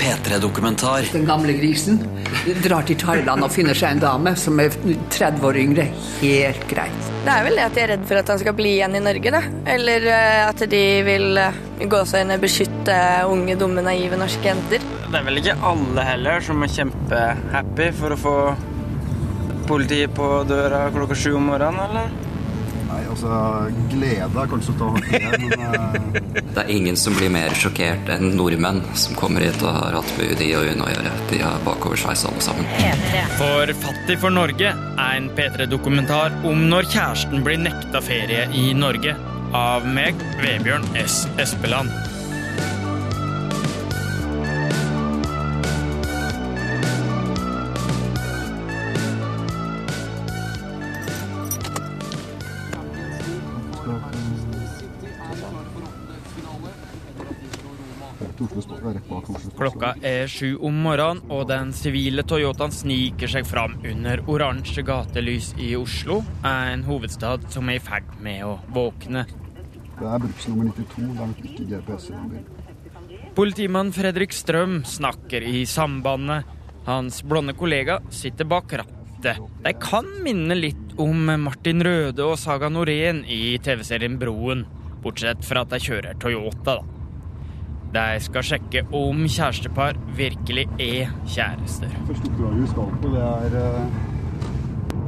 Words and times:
P3-dokumentar. 0.00 1.08
Den 1.12 1.26
gamle 1.28 1.54
grisen 1.56 2.00
drar 2.64 2.86
til 2.86 2.98
Thailand 3.00 3.44
og 3.46 3.52
finner 3.54 3.76
seg 3.76 3.96
en 3.96 4.02
dame 4.02 4.34
som 4.38 4.60
er 4.62 4.74
30 4.74 5.46
år 5.48 5.58
yngre. 5.60 5.86
Helt 6.20 6.66
greit. 6.70 7.10
Det 7.26 7.32
er 7.34 7.46
vel 7.46 7.58
det 7.58 7.64
at 7.66 7.74
de 7.74 7.82
er 7.82 7.90
redd 7.94 8.04
for 8.06 8.20
at 8.20 8.30
han 8.30 8.42
skal 8.42 8.54
bli 8.58 8.76
igjen 8.76 8.94
i 8.98 9.02
Norge, 9.02 9.32
da. 9.34 9.42
Eller 9.72 10.06
eh, 10.12 10.42
at 10.46 10.62
de 10.70 10.84
vil 11.06 11.40
gå 11.90 12.02
seg 12.08 12.24
inn 12.24 12.36
og 12.36 12.44
beskytte 12.44 13.00
unge, 13.32 13.58
dumme, 13.58 13.84
naive 13.86 14.20
norske 14.20 14.46
jenter. 14.46 14.84
Det 15.06 15.18
er 15.20 15.26
vel 15.26 15.42
ikke 15.42 15.58
alle 15.72 16.06
heller 16.06 16.44
som 16.44 16.62
er 16.62 16.72
kjempehappy 16.76 17.90
for 17.98 18.14
å 18.14 18.20
få 18.20 18.38
politiet 19.66 20.14
på 20.14 20.30
døra 20.46 20.86
klokka 20.94 21.18
sju 21.18 21.32
om 21.38 21.50
morgenen, 21.50 21.82
eller? 21.88 22.25
Nei, 22.96 23.04
altså 23.12 23.28
Glede 23.92 24.40
er 24.40 24.48
kanskje 24.48 24.72
å 24.72 24.76
ta 24.80 24.86
hardt 24.94 25.10
i 25.12 25.18
men 25.20 25.60
uh... 25.60 25.96
Det 26.56 26.62
er 26.62 26.70
ingen 26.72 26.96
som 26.96 27.16
blir 27.18 27.28
mer 27.32 27.52
sjokkert 27.58 28.08
enn 28.14 28.30
nordmenn 28.38 28.80
som 28.96 29.16
kommer 29.18 29.44
hit 29.44 29.60
og 29.60 29.74
har 29.76 29.98
hatt 29.98 30.14
med 30.16 30.32
UDI 30.32 30.48
og 30.56 30.70
UNE 30.70 30.86
å 30.86 30.88
gjøre. 30.94 31.12
De 31.28 31.42
har 31.42 31.60
bakoversveis 31.66 32.24
alle 32.30 32.44
sammen. 32.46 32.70
For 33.36 33.74
Fattig 33.84 34.16
for 34.22 34.32
Norge 34.32 34.72
er 34.72 35.18
en 35.18 35.28
P3-dokumentar 35.36 36.40
om 36.48 36.64
når 36.70 36.88
kjæresten 36.94 37.44
blir 37.44 37.60
nekta 37.60 38.00
ferie 38.04 38.48
i 38.56 38.70
Norge. 38.78 39.12
Av 39.56 39.84
meg, 39.84 40.16
Vebjørn 40.40 40.88
S. 41.04 41.24
Espeland. 41.42 41.92
Klokka 59.56 59.94
er 60.04 60.28
sju 60.28 60.56
om 60.60 60.76
morgenen, 60.84 61.22
og 61.32 61.46
den 61.48 61.72
sivile 61.76 62.24
Toyotaen 62.26 62.74
sniker 62.74 63.30
seg 63.30 63.48
fram 63.48 63.78
under 63.80 64.20
oransje 64.28 64.84
gatelys 64.86 65.52
i 65.62 65.72
Oslo, 65.78 66.20
en 66.44 66.84
hovedstad 66.86 67.48
som 67.54 67.70
er 67.72 67.80
i 67.80 67.82
ferd 67.82 68.10
med 68.24 68.44
å 68.44 68.58
våkne. 68.76 69.24
Det 69.96 70.04
er 70.04 70.20
bruksnummer 70.20 70.72
92, 70.76 71.06
det 71.16 71.24
er 71.24 71.34
ikke 71.48 71.68
GPS 71.70 72.10
i 72.10 72.16
den 72.16 72.30
bilen. 72.34 72.52
Politimann 73.36 73.92
Fredrik 73.92 74.32
Strøm 74.32 74.78
snakker 74.88 75.44
i 75.44 75.66
sambandet. 75.68 76.44
Hans 76.86 77.22
blonde 77.24 77.52
kollega 77.56 77.98
sitter 78.12 78.48
bak 78.48 78.72
rattet. 78.80 79.40
De 79.64 79.72
kan 79.80 80.08
minne 80.24 80.56
litt 80.56 80.94
om 81.00 81.28
Martin 81.42 81.84
Røde 81.84 82.24
og 82.24 82.38
Saga 82.40 82.70
Norén 82.72 83.24
i 83.28 83.56
TV-serien 83.64 84.16
Broen, 84.20 84.64
bortsett 85.04 85.44
fra 85.44 85.64
at 85.66 85.72
de 85.72 85.80
kjører 85.82 86.20
Toyota, 86.20 86.78
da. 86.78 86.95
De 87.94 88.04
skal 88.20 88.44
sjekke 88.44 88.82
om 88.94 89.22
kjærestepar 89.30 89.96
virkelig 90.18 90.66
er 90.82 91.12
kjærester. 91.24 91.92
Første 92.08 92.30
oppdraget 92.32 92.60
vi 92.62 92.68
skal 92.72 92.90
på, 93.02 93.12
det 93.14 93.22
er 93.22 93.56
eh, 93.60 94.02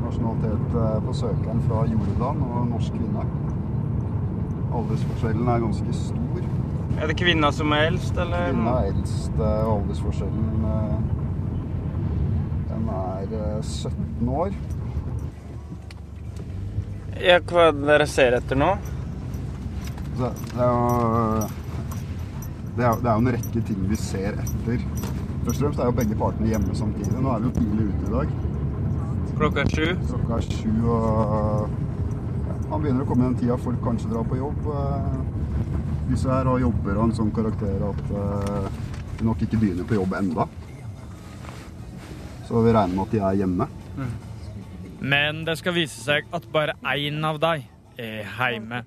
nasjonalitet 0.05 0.79
eh, 0.85 0.95
på 1.09 1.17
søkeren 1.21 1.61
fra 1.67 1.83
Jordan 1.91 2.47
og 2.47 2.71
norsk 2.71 2.97
kvinne. 2.97 3.27
Aldersforskjellen 4.79 5.49
er 5.49 5.67
ganske 5.67 5.99
stor. 6.01 6.49
Er 6.99 7.11
det 7.11 7.19
kvinna 7.21 7.53
som 7.55 7.73
er 7.73 7.91
eldst, 7.91 8.17
eller? 8.17 8.51
Kvinna 8.53 8.79
er 8.81 8.93
eldst, 8.93 9.35
eh, 9.37 9.61
og 9.67 9.75
aldersforskjellen 9.83 10.67
den 12.69 12.89
er 12.89 13.57
eh, 13.59 13.63
17 13.63 14.29
år. 14.29 14.53
Ja, 17.19 17.41
hva 17.43 17.69
er 17.69 17.73
det 17.75 17.89
dere 17.89 18.07
ser 18.07 18.37
etter 18.39 18.59
nå? 18.59 18.75
Det, 20.19 20.31
det 20.53 20.63
er 20.63 20.71
jo 20.71 21.49
det 22.79 22.87
er, 22.87 23.01
det 23.03 23.11
er 23.11 23.15
jo 23.17 23.25
en 23.25 23.33
rekke 23.35 23.63
ting 23.67 23.87
vi 23.91 23.97
ser 23.99 24.37
etter. 24.39 24.83
Først 25.43 25.57
og 25.57 25.65
fremst 25.65 25.81
er 25.83 25.89
jo 25.89 25.95
begge 25.99 26.19
partene 26.19 26.51
hjemme 26.53 26.77
samtidig. 26.79 27.15
Nå 27.19 27.33
er 27.33 27.43
vi 27.43 27.49
jo 27.49 27.55
tidlig 27.57 27.87
ute 27.89 28.07
i 28.07 28.13
dag. 28.13 28.35
Klokka 29.39 29.65
er 29.65 29.73
sju. 29.73 29.87
Klokka 30.11 30.39
er 30.39 30.47
sju, 30.47 30.77
og 30.87 31.73
han 32.69 32.71
man 32.71 32.85
begynner 32.85 33.03
å 33.03 33.09
komme 33.09 33.25
i 33.25 33.31
den 33.31 33.39
tida 33.41 33.57
folk 33.59 33.81
kanskje 33.83 34.11
drar 34.13 34.27
på 34.29 34.39
jobb. 34.39 34.69
Eh, 34.75 35.19
Disse 36.09 36.31
her 36.33 36.49
og 36.49 36.61
jobber 36.63 36.97
av 36.97 37.03
en 37.05 37.17
sånn 37.17 37.33
karakter 37.37 37.83
at 37.85 38.13
eh, 38.21 38.69
de 39.19 39.27
nok 39.27 39.43
ikke 39.45 39.59
begynner 39.61 39.89
på 39.89 39.99
jobb 39.99 40.15
enda. 40.17 40.47
Så 42.49 42.63
vi 42.65 42.73
regner 42.73 42.95
med 42.95 43.03
at 43.05 43.17
de 43.17 43.25
er 43.25 43.41
hjemme. 43.43 43.67
Men 45.01 45.43
det 45.45 45.59
skal 45.61 45.77
vise 45.77 45.99
seg 46.01 46.31
at 46.35 46.47
bare 46.55 46.79
én 46.95 47.19
av 47.27 47.41
deg 47.43 47.67
er 48.01 48.23
hjemme. 48.25 48.81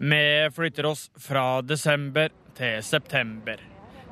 Vi 0.00 0.22
flytter 0.56 0.86
oss 0.92 1.08
fra 1.20 1.60
desember 1.60 2.30
til 2.56 2.80
september. 2.84 3.60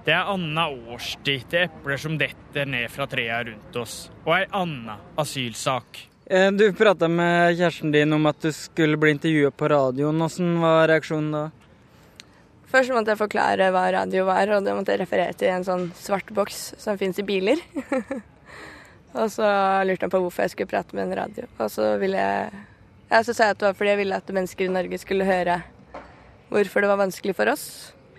Det 0.05 0.15
er 0.15 0.31
anna 0.33 0.69
årstid 0.71 1.49
til 1.53 1.67
epler 1.67 2.01
som 2.01 2.15
detter 2.21 2.69
ned 2.69 2.89
fra 2.93 3.07
trærne 3.11 3.51
rundt 3.51 3.77
oss, 3.77 3.97
og 4.25 4.33
ei 4.39 4.47
anna 4.57 4.97
asylsak. 5.21 6.07
Eh, 6.31 6.51
Du 6.53 6.73
prata 6.73 7.09
med 7.09 7.57
kjæresten 7.59 7.93
din 7.93 8.13
om 8.13 8.27
at 8.27 8.41
du 8.41 8.53
skulle 8.53 8.97
bli 8.97 9.11
intervjuet 9.17 9.57
på 9.57 9.69
radioen. 9.69 10.23
Åssen 10.23 10.61
var 10.61 10.89
reaksjonen 10.89 11.33
da? 11.33 11.45
Først 12.69 12.93
måtte 12.93 13.15
jeg 13.15 13.21
forklare 13.21 13.71
hva 13.73 13.87
radio 13.93 14.27
var, 14.29 14.49
og 14.53 14.65
det 14.65 14.75
måtte 14.77 14.93
jeg 14.93 15.01
referere 15.01 15.37
til 15.37 15.49
en 15.49 15.65
sånn 15.65 15.87
svart 15.97 16.29
boks 16.37 16.75
som 16.77 16.99
fins 17.01 17.19
i 17.19 17.25
biler. 17.25 17.61
og 19.19 19.31
så 19.33 19.49
lurte 19.89 20.05
han 20.05 20.13
på 20.13 20.21
hvorfor 20.21 20.45
jeg 20.45 20.53
skulle 20.53 20.73
prate 20.73 20.97
med 20.97 21.09
en 21.09 21.17
radio. 21.23 21.49
Og 21.59 21.73
så 21.73 21.95
ville 22.01 22.21
jeg 22.21 22.51
ja, 23.09 23.23
så 23.25 23.33
sa 23.33 23.49
jeg 23.49 23.57
at 23.57 23.61
det 23.63 23.71
var 23.71 23.77
fordi 23.79 23.95
jeg 23.95 24.01
ville 24.03 24.17
at 24.21 24.35
mennesker 24.37 24.67
i 24.67 24.73
Norge 24.73 24.99
skulle 25.01 25.25
høre 25.25 25.63
hvorfor 26.53 26.85
det 26.85 26.91
var 26.91 27.01
vanskelig 27.01 27.35
for 27.37 27.49
oss. 27.49 27.65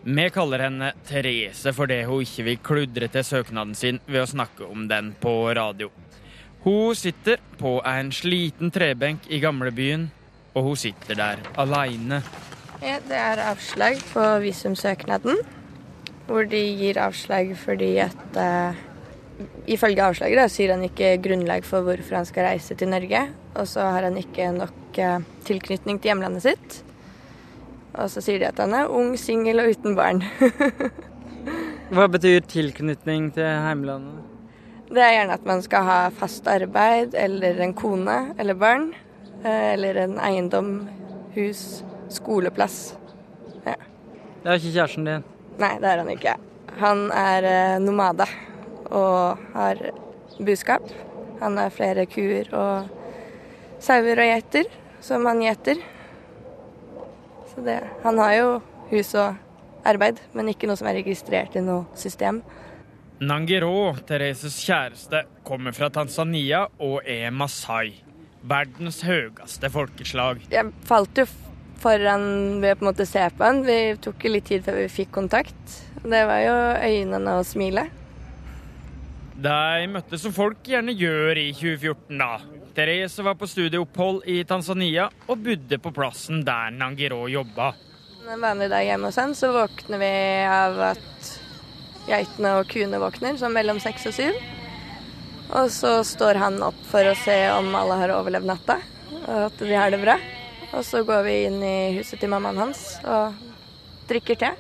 Vi 0.04 0.30
kaller 0.32 0.64
henne 0.64 0.94
Therese 1.08 1.74
fordi 1.76 2.04
hun 2.08 2.24
ikke 2.24 2.46
vil 2.48 2.62
kludre 2.64 3.10
til 3.12 3.26
søknaden 3.28 3.76
sin 3.76 4.00
ved 4.08 4.24
å 4.24 4.30
snakke 4.30 4.68
om 4.70 4.88
den 4.88 5.12
på 5.20 5.34
radio. 5.56 5.90
Hun 6.64 6.96
sitter 6.96 7.40
på 7.60 7.78
en 7.88 8.12
sliten 8.16 8.72
trebenk 8.72 9.28
i 9.32 9.40
gamlebyen, 9.44 10.10
og 10.56 10.72
hun 10.72 10.80
sitter 10.80 11.20
der 11.20 11.44
aleine. 11.60 12.22
Det 12.80 13.16
er 13.16 13.42
avslag 13.44 14.00
på 14.14 14.26
visumsøknaden, 14.44 15.40
hvor 16.28 16.48
de 16.48 16.62
gir 16.80 17.00
avslag 17.04 17.56
fordi 17.60 17.98
at 18.04 18.40
uh, 18.40 18.86
Ifølge 19.72 20.04
avslaget 20.04 20.36
da, 20.36 20.50
sier 20.52 20.74
han 20.74 20.82
ikke 20.84 21.14
grunnlag 21.24 21.64
for 21.64 21.86
hvorfor 21.86 22.18
han 22.18 22.26
skal 22.28 22.50
reise 22.50 22.76
til 22.76 22.90
Norge. 22.92 23.22
Og 23.56 23.70
så 23.72 23.86
har 23.88 24.04
han 24.04 24.18
ikke 24.20 24.50
nok 24.52 25.00
uh, 25.00 25.24
tilknytning 25.48 26.02
til 26.02 26.12
hjemlandet 26.12 26.44
sitt. 26.44 26.80
Og 27.98 28.10
så 28.14 28.22
sier 28.22 28.40
de 28.42 28.48
at 28.50 28.60
han 28.62 28.74
er 28.78 28.92
ung, 28.94 29.16
singel 29.18 29.62
og 29.64 29.72
uten 29.74 29.96
barn. 29.98 30.22
Hva 31.94 32.06
betyr 32.12 32.44
tilknytning 32.46 33.32
til 33.34 33.48
heimlandet? 33.66 34.26
Det 34.90 35.02
er 35.06 35.16
gjerne 35.16 35.36
at 35.38 35.46
man 35.46 35.62
skal 35.66 35.86
ha 35.86 35.98
fast 36.14 36.48
arbeid 36.50 37.14
eller 37.18 37.60
en 37.62 37.74
kone 37.78 38.18
eller 38.42 38.58
barn. 38.58 38.92
eh, 39.44 39.74
Eller 39.74 39.96
en 40.04 40.16
eiendom, 40.22 40.88
hus, 41.36 41.84
skoleplass. 42.10 42.96
Ja. 43.66 43.76
Det 44.44 44.50
er 44.50 44.58
ikke 44.58 44.74
kjæresten 44.78 45.06
din. 45.06 45.26
Nei, 45.60 45.76
det 45.82 45.90
er 45.92 46.02
han 46.02 46.10
ikke. 46.14 46.36
Han 46.80 47.06
er 47.12 47.44
eh, 47.50 47.80
nomade 47.84 48.26
og 48.90 49.38
har 49.54 49.82
buskap. 50.40 50.86
Han 51.42 51.58
har 51.58 51.70
flere 51.74 52.06
kuer 52.10 52.50
og 52.54 52.90
sauer 53.80 54.18
og 54.20 54.30
geiter 54.34 54.70
som 55.06 55.26
han 55.30 55.42
gjeter. 55.46 55.82
Så 57.54 57.64
det 57.66 57.82
Han 58.04 58.18
har 58.22 58.34
jo 58.38 58.50
hus 58.92 59.14
og 59.18 59.36
arbeid, 59.88 60.20
men 60.34 60.52
ikke 60.52 60.68
noe 60.70 60.80
som 60.80 60.90
er 60.90 61.00
registrert 61.00 61.56
i 61.56 61.64
noe 61.64 61.86
system. 61.98 62.42
Nangiro, 63.20 63.96
Thereses 64.08 64.56
kjæreste, 64.64 65.26
kommer 65.44 65.76
fra 65.76 65.90
Tanzania 65.92 66.66
og 66.80 67.02
er 67.04 67.34
masai. 67.36 68.00
Verdens 68.48 69.02
høyeste 69.04 69.68
folkeslag. 69.74 70.46
Jeg 70.54 70.72
falt 70.88 71.20
jo 71.20 71.26
foran 71.84 72.62
ved 72.62 72.76
å 72.76 72.80
på 72.80 72.86
en 72.86 72.90
måte 72.92 73.08
se 73.08 73.26
på 73.36 73.44
han. 73.44 73.64
Vi 73.68 73.98
tok 74.04 74.24
jo 74.24 74.32
litt 74.32 74.48
tid 74.48 74.64
før 74.64 74.80
vi 74.80 74.88
fikk 75.02 75.12
kontakt. 75.16 75.76
Det 76.00 76.22
var 76.30 76.44
jo 76.46 76.56
øynene 76.80 77.40
og 77.42 77.48
smilet. 77.48 77.92
De 79.40 79.88
møttes 79.92 80.24
som 80.24 80.36
folk 80.36 80.64
gjerne 80.68 80.96
gjør 80.96 81.40
i 81.40 81.50
2014, 81.56 82.20
da. 82.20 82.59
Therese 82.80 83.22
var 83.22 83.36
på 83.36 83.48
studieopphold 83.48 84.22
i 84.26 84.38
Tanzania 84.48 85.10
og 85.28 85.42
bodde 85.44 85.78
på 85.84 85.92
plassen 85.92 86.46
der 86.48 86.70
Nangiro 86.72 87.26
jobba. 87.28 87.74
En 88.24 88.40
vanlig 88.40 88.70
dag 88.72 88.86
hjemme 88.88 89.10
hos 89.10 89.18
han 89.20 89.34
så 89.36 89.50
våkner 89.52 90.00
vi 90.00 90.12
av 90.48 90.80
at 90.94 91.28
geitene 92.08 92.54
og 92.62 92.72
kuene 92.72 93.02
våkner, 93.04 93.36
sånn 93.36 93.52
mellom 93.58 93.82
seks 93.84 94.08
og 94.08 94.16
syv. 94.16 94.40
Og 95.60 95.68
så 95.76 95.92
står 96.08 96.40
han 96.40 96.62
opp 96.64 96.80
for 96.88 97.04
å 97.04 97.18
se 97.20 97.36
om 97.52 97.68
alle 97.76 98.00
har 98.00 98.16
overlevd 98.16 98.48
natta, 98.48 98.80
og 99.26 99.44
at 99.50 99.60
de 99.60 99.76
har 99.76 99.92
det 99.92 100.00
bra. 100.06 100.16
Og 100.70 100.88
så 100.88 101.04
går 101.04 101.28
vi 101.28 101.36
inn 101.50 101.60
i 101.60 101.78
huset 101.98 102.24
til 102.24 102.32
mammaen 102.32 102.64
hans 102.64 102.86
og 103.04 103.36
drikker 104.08 104.40
te. 104.40 104.56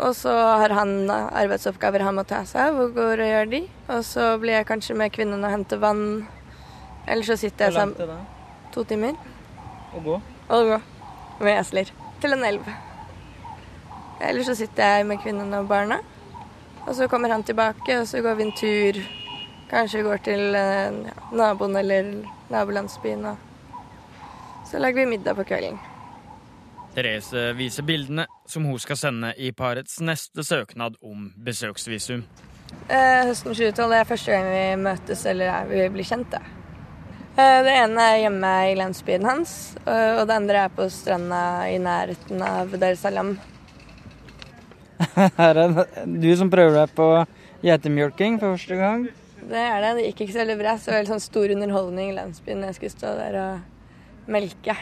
Og 0.00 0.14
så 0.16 0.32
har 0.32 0.72
han 0.72 1.10
arbeidsoppgaver 1.12 2.06
han 2.06 2.16
må 2.16 2.24
ta 2.28 2.40
seg 2.48 2.70
av, 2.70 2.78
og 2.80 2.94
går 2.96 3.20
og 3.20 3.32
gjør 3.32 3.50
de. 3.52 3.62
Og 3.92 4.04
så 4.06 4.30
blir 4.40 4.56
jeg 4.56 4.68
kanskje 4.70 4.96
med 4.96 5.12
kvinnen 5.12 5.44
og 5.44 5.52
henter 5.52 5.80
vann. 5.82 6.04
Eller 7.06 7.26
så 7.26 7.36
sitter 7.40 7.68
jeg 7.68 7.76
sammen 7.76 8.22
to 8.70 8.84
timer 8.86 9.16
å 9.96 10.00
gå? 10.04 10.20
og 10.50 10.68
gå 10.68 10.78
med 11.40 11.56
esler 11.58 11.90
til 12.22 12.36
en 12.36 12.44
elv. 12.46 12.64
Eller 14.20 14.46
så 14.46 14.54
sitter 14.54 14.96
jeg 14.96 15.08
med 15.08 15.20
kvinnen 15.22 15.52
og 15.56 15.68
barna. 15.68 16.00
Og 16.86 16.94
så 16.96 17.08
kommer 17.08 17.32
han 17.32 17.44
tilbake, 17.44 18.00
og 18.00 18.08
så 18.08 18.22
går 18.24 18.38
vi 18.38 18.48
en 18.48 18.56
tur. 18.56 19.00
Kanskje 19.70 20.04
går 20.04 20.24
til 20.26 20.56
eh, 20.58 20.96
ja, 21.06 21.14
naboen 21.32 21.76
eller 21.76 22.10
nabolandsbyen. 22.50 23.26
Og 23.32 23.36
så 24.70 24.80
lager 24.80 25.02
vi 25.02 25.10
middag 25.12 25.36
på 25.38 25.46
kvelden. 25.52 25.78
Therese 26.94 27.50
viser 27.58 27.86
bildene 27.86 28.26
som 28.50 28.64
hun 28.66 28.78
skal 28.82 28.98
sende 28.98 29.32
i 29.38 29.52
parets 29.54 30.00
neste 30.02 30.44
søknad 30.46 30.96
om 31.06 31.28
besøksvisum. 31.38 32.24
Eh, 32.90 33.26
høsten 33.28 33.54
2012 33.54 33.94
er 33.94 34.08
første 34.08 34.34
gang 34.34 34.48
vi 34.50 34.64
møtes 34.82 35.22
eller 35.30 35.52
er, 35.52 35.70
vi 35.70 35.86
blir 35.94 36.06
kjent. 36.06 36.34
Da. 36.34 36.42
Eh, 37.38 37.60
det 37.66 37.76
ene 37.84 38.08
er 38.12 38.22
hjemme 38.24 38.50
i 38.72 38.76
landsbyen 38.78 39.26
hans, 39.26 39.54
og, 39.84 40.20
og 40.20 40.26
det 40.26 40.36
andre 40.40 40.66
er 40.66 40.74
på 40.74 40.88
stranda 40.90 41.40
i 41.70 41.78
nærheten 41.82 42.42
av 42.46 42.74
Dar 42.82 42.98
Salam. 42.98 43.36
Her 45.16 45.32
er 45.64 45.74
det 45.76 45.86
du 46.20 46.30
som 46.36 46.50
prøver 46.52 46.82
deg 46.82 46.94
på 46.96 47.08
geitemjølking 47.64 48.38
for 48.40 48.56
første 48.56 48.78
gang. 48.78 49.08
Det 49.50 49.66
er 49.66 49.82
det. 49.82 49.96
Det 49.96 50.08
gikk 50.10 50.24
ikke 50.26 50.34
så 50.34 50.42
veldig 50.42 50.58
bra. 50.60 50.78
Så 50.78 50.92
veldig 50.92 51.14
sånn 51.14 51.22
stor 51.24 51.54
underholdning 51.54 52.12
i 52.12 52.16
landsbyen 52.18 52.66
jeg 52.68 52.76
skulle 52.76 52.96
stå 52.98 53.14
der 53.18 53.38
og 53.40 54.30
melke. 54.30 54.76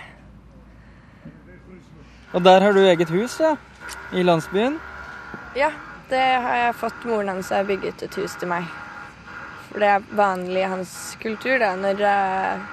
Og 2.33 2.45
der 2.45 2.61
har 2.61 2.73
du 2.73 2.81
eget 2.85 3.11
hus, 3.11 3.39
ja? 3.41 3.55
I 4.13 4.23
landsbyen? 4.23 4.79
Ja, 5.57 5.71
det 6.11 6.25
har 6.45 6.57
jeg 6.57 6.75
fått. 6.81 7.05
Moren 7.09 7.29
hans 7.29 7.53
har 7.55 7.65
bygget 7.65 8.03
et 8.05 8.19
hus 8.21 8.37
til 8.41 8.51
meg. 8.51 8.69
For 9.71 9.81
det 9.81 9.89
er 9.95 10.11
vanlig 10.17 10.61
i 10.61 10.69
hans 10.69 10.93
kultur, 11.23 11.57
da. 11.61 11.73
Når 11.77 12.05
eh, 12.11 12.67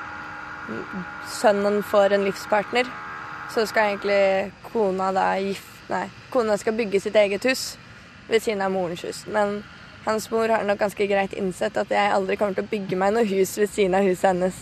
sønnen 1.31 1.81
får 1.83 2.15
en 2.15 2.27
livspartner, 2.27 2.89
så 3.53 3.65
skal 3.69 3.93
egentlig 3.93 4.51
kona 4.73 5.11
da 5.15 5.29
gifte 5.39 5.75
Nei, 5.85 6.07
kona 6.33 6.55
skal 6.57 6.73
bygge 6.73 6.97
sitt 6.97 7.15
eget 7.15 7.43
hus 7.45 7.75
ved 8.25 8.41
siden 8.41 8.63
av 8.65 8.71
morens 8.73 9.03
hus. 9.05 9.19
Men 9.29 9.59
hans 10.05 10.31
mor 10.31 10.49
har 10.49 10.63
nok 10.65 10.79
ganske 10.81 11.07
greit 11.07 11.35
innsett 11.37 11.77
at 11.77 11.93
jeg 11.93 12.13
aldri 12.15 12.39
kommer 12.41 12.57
til 12.57 12.65
å 12.65 12.71
bygge 12.71 12.97
meg 12.97 13.13
noe 13.13 13.27
hus 13.29 13.53
ved 13.59 13.69
siden 13.69 13.99
av 13.99 14.07
huset 14.09 14.31
hennes. 14.31 14.57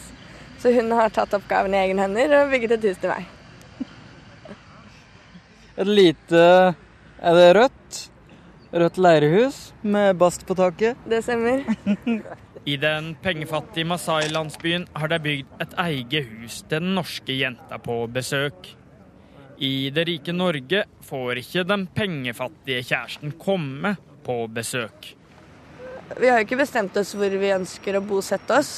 Så 0.60 0.74
hun 0.76 0.92
har 0.92 1.16
tatt 1.16 1.36
oppgaven 1.40 1.76
i 1.76 1.80
egne 1.86 2.04
hender 2.04 2.36
og 2.42 2.52
bygget 2.52 2.76
et 2.76 2.90
hus 2.92 3.00
til 3.00 3.14
meg. 3.16 3.33
Et 5.74 5.88
lite 5.90 6.42
Er 7.24 7.38
det 7.38 7.54
rødt? 7.58 8.00
Rødt 8.74 8.98
leirehus 8.98 9.58
med 9.82 10.18
bast 10.18 10.46
på 10.46 10.56
taket. 10.58 10.98
Det 11.06 11.22
stemmer. 11.26 11.62
I 12.66 12.78
den 12.78 13.14
pengefattige 13.22 13.86
Masai-landsbyen 13.86 14.88
har 14.94 15.12
de 15.12 15.20
bygd 15.22 15.62
et 15.62 15.76
eget 15.84 16.30
hus 16.30 16.62
til 16.62 16.80
den 16.80 16.96
norske 16.98 17.36
jenta 17.38 17.78
på 17.82 18.00
besøk. 18.10 18.70
I 19.58 19.92
det 19.94 20.08
rike 20.10 20.34
Norge 20.34 20.86
får 21.06 21.42
ikke 21.44 21.66
den 21.70 21.86
pengefattige 21.96 22.82
kjæresten 22.88 23.36
komme 23.38 23.96
på 24.26 24.40
besøk. 24.48 25.14
Vi 26.18 26.30
har 26.30 26.42
jo 26.42 26.48
ikke 26.48 26.64
bestemt 26.64 26.98
oss 26.98 27.14
hvor 27.18 27.30
vi 27.30 27.54
ønsker 27.54 27.98
å 27.98 28.06
bosette 28.06 28.58
oss. 28.58 28.74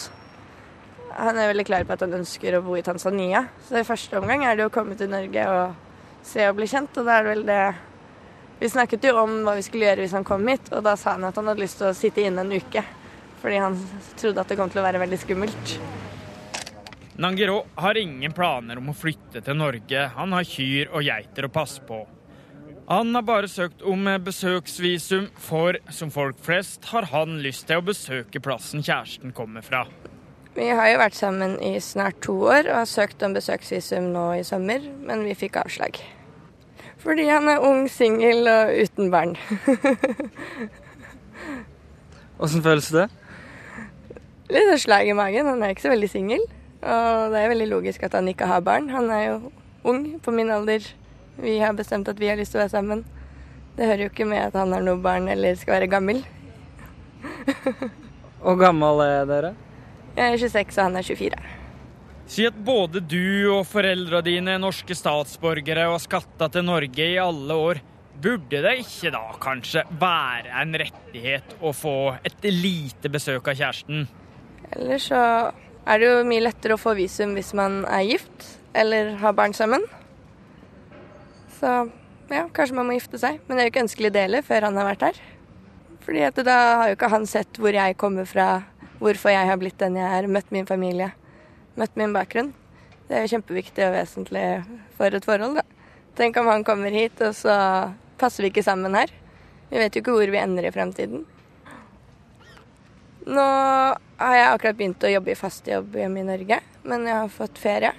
Han 1.16 1.40
er 1.40 1.54
veldig 1.54 1.68
klar 1.68 1.88
på 1.88 1.96
at 1.96 2.04
han 2.04 2.20
ønsker 2.20 2.58
å 2.58 2.66
bo 2.66 2.76
i 2.76 2.84
Tanzania. 2.84 3.46
Så 3.64 3.80
i 3.80 3.88
første 3.88 4.20
omgang 4.20 4.44
er 4.44 4.60
det 4.60 4.68
å 4.68 4.74
komme 4.74 4.98
til 5.00 5.12
Norge 5.14 5.48
og 5.52 5.85
se 6.26 6.48
og 6.50 6.58
bli 6.60 6.68
kjent. 6.70 6.98
Og 6.98 7.08
da 7.08 7.18
er 7.18 7.26
det 7.26 7.34
vel 7.34 7.46
det 7.48 7.64
Vi 8.56 8.70
snakket 8.72 9.04
jo 9.04 9.18
om 9.20 9.42
hva 9.44 9.58
vi 9.58 9.66
skulle 9.66 9.90
gjøre 9.90 10.06
hvis 10.06 10.16
han 10.16 10.24
kom 10.24 10.46
hit, 10.48 10.70
og 10.72 10.84
da 10.86 10.96
sa 10.96 11.18
han 11.18 11.28
at 11.28 11.36
han 11.36 11.50
hadde 11.52 11.60
lyst 11.60 11.82
til 11.82 11.90
å 11.90 11.98
sitte 11.98 12.24
inne 12.24 12.46
en 12.46 12.56
uke. 12.56 12.86
Fordi 13.42 13.58
han 13.60 13.76
trodde 14.16 14.42
at 14.42 14.52
det 14.52 14.58
kom 14.58 14.72
til 14.72 14.80
å 14.80 14.86
være 14.86 15.02
veldig 15.04 15.20
skummelt. 15.20 15.74
Nangiro 17.20 17.66
har 17.76 18.00
ingen 18.00 18.32
planer 18.36 18.80
om 18.80 18.90
å 18.92 18.96
flytte 18.96 19.44
til 19.44 19.60
Norge. 19.60 20.08
Han 20.16 20.34
har 20.36 20.48
kyr 20.48 20.90
og 20.92 21.04
geiter 21.04 21.48
å 21.48 21.52
passe 21.52 21.84
på. 21.88 22.02
Han 22.88 23.16
har 23.16 23.24
bare 23.26 23.48
søkt 23.50 23.82
om 23.82 24.08
besøksvisum, 24.22 25.30
for 25.42 25.80
som 25.90 26.12
folk 26.14 26.38
flest 26.46 26.86
har 26.92 27.08
han 27.10 27.40
lyst 27.42 27.66
til 27.70 27.82
å 27.82 27.86
besøke 27.88 28.42
plassen 28.44 28.84
kjæresten 28.86 29.34
kommer 29.34 29.66
fra. 29.66 29.86
Vi 30.56 30.68
har 30.72 30.92
jo 30.92 31.00
vært 31.02 31.18
sammen 31.18 31.58
i 31.60 31.74
snart 31.84 32.22
to 32.24 32.36
år 32.48 32.70
og 32.70 32.78
har 32.78 32.88
søkt 32.88 33.24
om 33.26 33.34
besøksvisum 33.36 34.12
nå 34.14 34.28
i 34.38 34.44
sommer, 34.48 34.86
men 35.04 35.26
vi 35.26 35.34
fikk 35.36 35.58
avslag. 35.64 35.98
Fordi 37.06 37.28
han 37.30 37.46
er 37.52 37.62
ung, 37.62 37.86
singel 37.92 38.48
og 38.50 38.72
uten 38.82 39.12
barn. 39.14 39.36
Åssen 42.42 42.64
føles 42.66 42.90
det? 42.92 43.06
Litt 44.50 44.82
slag 44.82 45.10
i 45.10 45.18
magen. 45.18 45.46
Han 45.46 45.62
er 45.62 45.74
ikke 45.74 45.86
så 45.86 45.94
veldig 45.94 46.10
singel. 46.10 46.42
Og 46.82 47.34
det 47.34 47.42
er 47.42 47.52
veldig 47.54 47.70
logisk 47.70 48.04
at 48.06 48.18
han 48.18 48.28
ikke 48.30 48.50
har 48.50 48.66
barn. 48.66 48.90
Han 48.94 49.12
er 49.14 49.24
jo 49.28 49.36
ung, 49.86 50.20
på 50.22 50.34
min 50.34 50.50
alder. 50.54 50.82
Vi 51.38 51.60
har 51.62 51.78
bestemt 51.78 52.10
at 52.10 52.20
vi 52.20 52.32
har 52.32 52.40
lyst 52.40 52.56
til 52.56 52.62
å 52.62 52.66
være 52.66 52.74
sammen. 52.74 53.06
Det 53.78 53.86
hører 53.86 54.06
jo 54.06 54.14
ikke 54.14 54.30
med 54.30 54.42
at 54.42 54.58
han 54.58 54.74
har 54.74 54.82
noe 54.86 55.02
barn 55.02 55.30
eller 55.30 55.58
skal 55.60 55.78
være 55.78 55.92
gammel. 55.92 56.26
Hvor 58.42 58.58
gammel 58.58 59.06
er 59.06 59.30
dere? 59.30 59.54
Jeg 60.16 60.34
er 60.34 60.38
26, 60.38 60.78
og 60.78 60.84
han 60.84 60.96
er 60.96 61.06
24. 61.06 61.55
Si 62.26 62.46
at 62.48 62.56
både 62.58 63.04
du 63.06 63.52
og 63.54 63.68
foreldra 63.70 64.22
dine 64.26 64.56
er 64.56 64.62
norske 64.62 64.96
statsborgere 64.98 65.86
og 65.86 66.00
har 66.00 66.06
skatta 66.08 66.50
til 66.50 66.66
Norge 66.66 67.06
i 67.06 67.20
alle 67.22 67.58
år. 67.68 67.82
Burde 68.22 68.62
det 68.64 68.72
ikke 68.82 69.12
da 69.14 69.22
kanskje 69.44 69.84
være 70.02 70.54
en 70.64 70.74
rettighet 70.80 71.54
å 71.62 71.74
få 71.76 72.16
et 72.26 72.48
lite 72.50 73.12
besøk 73.14 73.52
av 73.52 73.60
kjæresten? 73.60 74.08
Eller 74.74 75.02
så 75.04 75.20
er 75.86 76.02
det 76.02 76.08
jo 76.10 76.24
mye 76.26 76.46
lettere 76.48 76.78
å 76.78 76.82
få 76.82 76.96
visum 76.98 77.36
hvis 77.38 77.54
man 77.58 77.84
er 77.86 78.08
gift 78.08 78.48
eller 78.76 79.14
har 79.22 79.36
barn 79.38 79.54
sammen. 79.54 79.86
Så 81.60 81.76
ja, 82.32 82.48
kanskje 82.56 82.80
man 82.80 82.90
må 82.90 82.96
gifte 82.98 83.20
seg. 83.22 83.38
Men 83.46 83.56
det 83.56 83.62
er 83.62 83.70
jo 83.70 83.74
ikke 83.76 83.84
ønskelig 83.86 84.12
dele 84.16 84.42
før 84.48 84.70
han 84.70 84.80
har 84.82 84.90
vært 84.90 85.06
her. 85.12 85.22
Fordi 86.06 86.48
da 86.48 86.58
har 86.82 86.90
jo 86.90 86.98
ikke 86.98 87.12
han 87.14 87.30
sett 87.30 87.62
hvor 87.62 87.76
jeg 87.76 88.00
kommer 88.02 88.26
fra, 88.30 88.50
hvorfor 88.98 89.34
jeg 89.34 89.52
har 89.52 89.62
blitt 89.62 89.78
den 89.82 90.00
jeg 90.02 90.10
er, 90.18 90.32
møtt 90.32 90.50
min 90.54 90.68
familie, 90.70 91.12
møtt 91.80 92.00
min 92.00 92.16
bakgrunn. 92.16 92.54
Det 93.06 93.18
er 93.18 93.26
jo 93.26 93.36
kjempeviktig 93.36 93.86
og 93.86 93.94
vesentlig 93.94 94.46
for 94.98 95.14
et 95.14 95.28
forhold, 95.28 95.60
da. 95.60 95.66
Tenk 96.16 96.38
om 96.40 96.50
han 96.50 96.64
kommer 96.66 96.96
hit, 96.96 97.20
og 97.22 97.36
så 97.38 97.56
passer 98.20 98.46
vi 98.46 98.54
ikke 98.54 98.66
sammen 98.66 98.96
her. 98.96 99.12
Vi 99.70 99.82
vet 99.82 99.96
jo 99.96 100.02
ikke 100.02 100.16
hvor 100.16 100.32
vi 100.32 100.42
ender 100.42 100.66
i 100.66 100.74
fremtiden. 100.74 101.26
Nå 103.26 103.46
har 104.22 104.36
jeg 104.38 104.50
akkurat 104.50 104.78
begynt 104.80 105.04
å 105.04 105.12
jobbe 105.12 105.34
i 105.34 105.38
fast 105.38 105.68
jobb 105.68 105.98
hjemme 105.98 106.22
i 106.22 106.28
Norge, 106.28 106.60
men 106.86 107.08
jeg 107.10 107.18
har 107.20 107.34
fått 107.34 107.62
ferie, 107.62 107.92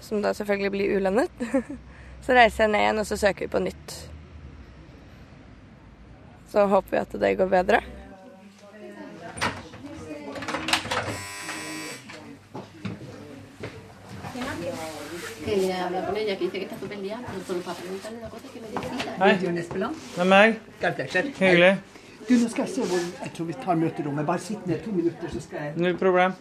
som 0.00 0.24
da 0.24 0.32
selvfølgelig 0.36 0.72
blir 0.74 0.96
ulønnet. 0.96 1.44
Så 2.26 2.34
reiser 2.34 2.64
jeg 2.64 2.72
ned 2.72 2.82
igjen, 2.82 2.98
og 2.98 3.06
så 3.06 3.16
søker 3.20 3.44
vi 3.44 3.52
på 3.52 3.60
nytt. 3.62 3.92
Så 6.50 6.64
håper 6.66 6.90
vi 6.90 6.98
at 6.98 7.12
det 7.22 7.36
går 7.38 7.52
bedre. 7.52 7.78
Que 15.46 15.72
habla 15.72 16.06
con 16.06 16.16
ella, 16.16 16.36
que 16.36 16.44
dice 16.44 16.58
que 16.58 16.64
está 16.64 16.78
súper 16.78 16.98
liada, 16.98 17.22
pero 17.26 17.44
solo 17.46 17.60
para 17.60 17.78
preguntarle 17.78 18.18
una 18.18 18.30
cosa 18.30 18.46
que 18.52 18.60
me 18.60 18.68
decía. 18.68 19.16
Hei, 19.20 19.38
Bjørn 19.38 19.58
Espeland. 19.58 19.96
det 20.14 20.20
er 20.20 20.26
meg. 20.26 20.58
Hyggelig. 21.40 21.76
Du, 22.26 22.34
nå 22.34 22.48
skal 22.50 22.64
jeg 22.66 22.72
se 22.74 22.84
hvor 22.90 23.02
Jeg 23.22 23.32
tror 23.36 23.46
vi 23.46 23.54
tar 23.62 23.76
møterommet. 23.78 24.26
Bare 24.26 24.42
sitt 24.42 24.66
ned 24.66 24.80
to 24.82 24.90
minutter, 24.90 25.30
så 25.30 25.40
skal 25.40 25.62
jeg 25.62 25.76
Null 25.78 25.94
problem. 26.00 26.34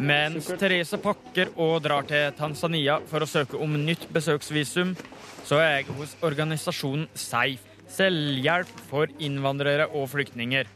Mens 0.00 0.48
Therese 0.48 0.96
pakker 1.02 1.52
og 1.60 1.82
drar 1.84 2.08
til 2.08 2.32
Tanzania 2.38 3.00
for 3.10 3.20
å 3.20 3.28
søke 3.28 3.60
om 3.60 3.76
nytt 3.84 4.06
besøksvisum, 4.14 4.94
så 5.44 5.60
er 5.60 5.80
jeg 5.80 5.96
hos 5.98 6.16
organisasjonen 6.24 7.08
SEIF, 7.14 7.66
Selvhjelp 7.90 8.70
for 8.86 9.10
innvandrere 9.18 9.88
og 9.98 10.06
flyktninger. 10.12 10.68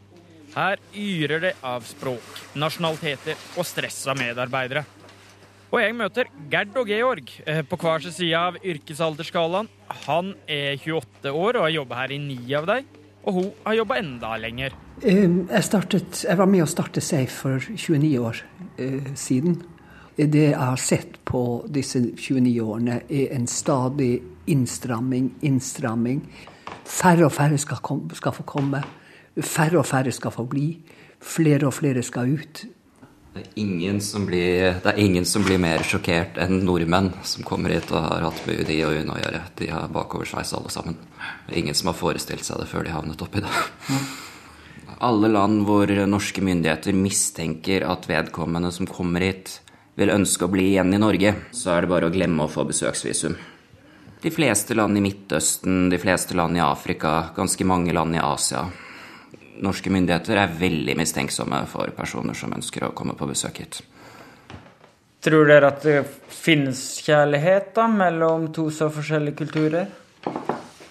Her 0.55 0.81
yrer 0.99 1.41
det 1.41 1.53
av 1.63 1.87
språk, 1.87 2.27
nasjonaliteter 2.59 3.39
og 3.57 3.67
stressa 3.67 4.17
medarbeidere. 4.19 4.83
Og 5.75 5.81
jeg 5.83 5.95
møter 5.99 6.29
Gerd 6.53 6.77
og 6.79 6.87
Georg 6.87 7.31
eh, 7.51 7.65
på 7.67 7.77
hver 7.83 8.05
sin 8.05 8.15
side 8.15 8.39
av 8.39 8.59
yrkesaldersskalaen. 8.63 9.67
Han 10.05 10.29
er 10.47 10.77
28 10.79 11.33
år 11.35 11.57
og 11.59 11.65
har 11.67 11.73
jobba 11.75 11.97
her 11.99 12.13
i 12.15 12.19
ni 12.23 12.37
av 12.55 12.69
dem, 12.71 12.87
og 13.27 13.39
hun 13.41 13.49
har 13.65 13.75
jobba 13.81 13.97
enda 13.99 14.37
lenger. 14.39 14.77
Jeg, 15.03 15.63
startet, 15.67 16.21
jeg 16.29 16.39
var 16.39 16.47
med 16.53 16.63
å 16.63 16.69
starte 16.71 17.03
SAFE 17.03 17.35
for 17.35 17.67
29 17.75 18.13
år 18.23 18.45
eh, 18.79 19.09
siden. 19.19 19.57
Det 20.15 20.45
jeg 20.45 20.61
har 20.61 20.79
sett 20.79 21.19
på 21.27 21.43
disse 21.67 22.05
29 22.13 22.55
årene, 22.63 23.01
er 23.11 23.35
en 23.35 23.51
stadig 23.51 24.13
innstramming, 24.47 25.33
innstramming. 25.43 26.23
Færre 26.87 27.27
og 27.27 27.35
færre 27.35 27.59
skal, 27.59 27.83
kom, 27.83 28.07
skal 28.15 28.37
få 28.39 28.47
komme. 28.47 28.85
Færre 29.43 29.83
og 29.83 29.91
færre 29.91 30.15
skal 30.15 30.39
få 30.39 30.47
bli. 30.47 30.69
Flere 31.19 31.67
og 31.67 31.75
flere 31.75 32.07
skal 32.07 32.31
ut. 32.39 32.63
Det 33.35 33.41
er, 33.59 34.27
blir, 34.27 34.77
det 34.79 34.91
er 34.93 34.99
ingen 35.03 35.25
som 35.27 35.43
blir 35.43 35.59
mer 35.59 35.83
sjokkert 35.83 36.37
enn 36.39 36.61
nordmenn 36.63 37.09
som 37.27 37.43
kommer 37.43 37.73
hit 37.75 37.89
og 37.91 38.05
har 38.05 38.29
hatt 38.29 38.45
med 38.47 38.61
UDI 38.63 38.77
og 38.87 38.99
UNE 39.01 39.17
å 39.17 39.19
gjøre. 39.19 39.41
De 39.59 39.71
har 39.73 39.91
bakoversveis 39.91 40.53
alle 40.55 40.71
sammen. 40.71 41.01
Det 41.49 41.57
er 41.57 41.59
ingen 41.65 41.75
som 41.75 41.91
har 41.91 41.99
forestilt 41.99 42.47
seg 42.47 42.63
det 42.63 42.69
før 42.71 42.87
de 42.87 42.93
havnet 42.95 43.25
oppi 43.27 43.43
det. 43.43 43.55
Alle 45.03 45.33
land 45.35 45.65
hvor 45.67 45.91
norske 46.07 46.45
myndigheter 46.47 46.95
mistenker 46.95 47.89
at 47.91 48.07
vedkommende 48.07 48.71
som 48.71 48.87
kommer 48.87 49.27
hit, 49.27 49.57
vil 49.99 50.15
ønske 50.15 50.47
å 50.47 50.53
bli 50.55 50.69
igjen 50.71 50.95
i 50.95 51.03
Norge, 51.03 51.35
så 51.51 51.75
er 51.75 51.83
det 51.83 51.91
bare 51.91 52.07
å 52.07 52.15
glemme 52.15 52.47
å 52.47 52.55
få 52.55 52.63
besøksvisum. 52.71 53.35
De 54.23 54.31
fleste 54.31 54.79
land 54.79 54.95
i 54.99 55.03
Midtøsten, 55.03 55.89
de 55.91 55.99
fleste 55.99 56.39
land 56.39 56.55
i 56.55 56.63
Afrika, 56.63 57.33
ganske 57.35 57.67
mange 57.67 57.93
land 57.99 58.15
i 58.15 58.23
Asia. 58.23 58.63
Norske 59.63 59.91
myndigheter 59.93 60.41
er 60.41 60.55
veldig 60.59 60.97
mistenksomme 60.99 61.61
for 61.71 61.93
personer 61.97 62.35
som 62.35 62.55
ønsker 62.57 62.89
å 62.89 62.95
komme 62.97 63.15
på 63.19 63.29
besøk 63.31 63.61
hit. 63.63 63.83
Tror 65.25 65.47
dere 65.49 65.71
at 65.73 65.85
det 65.87 66.01
finnes 66.29 66.81
kjærlighet 67.05 67.71
da, 67.77 67.87
mellom 67.89 68.51
to 68.53 68.67
så 68.75 68.91
forskjellige 68.93 69.39
kulturer? 69.39 69.87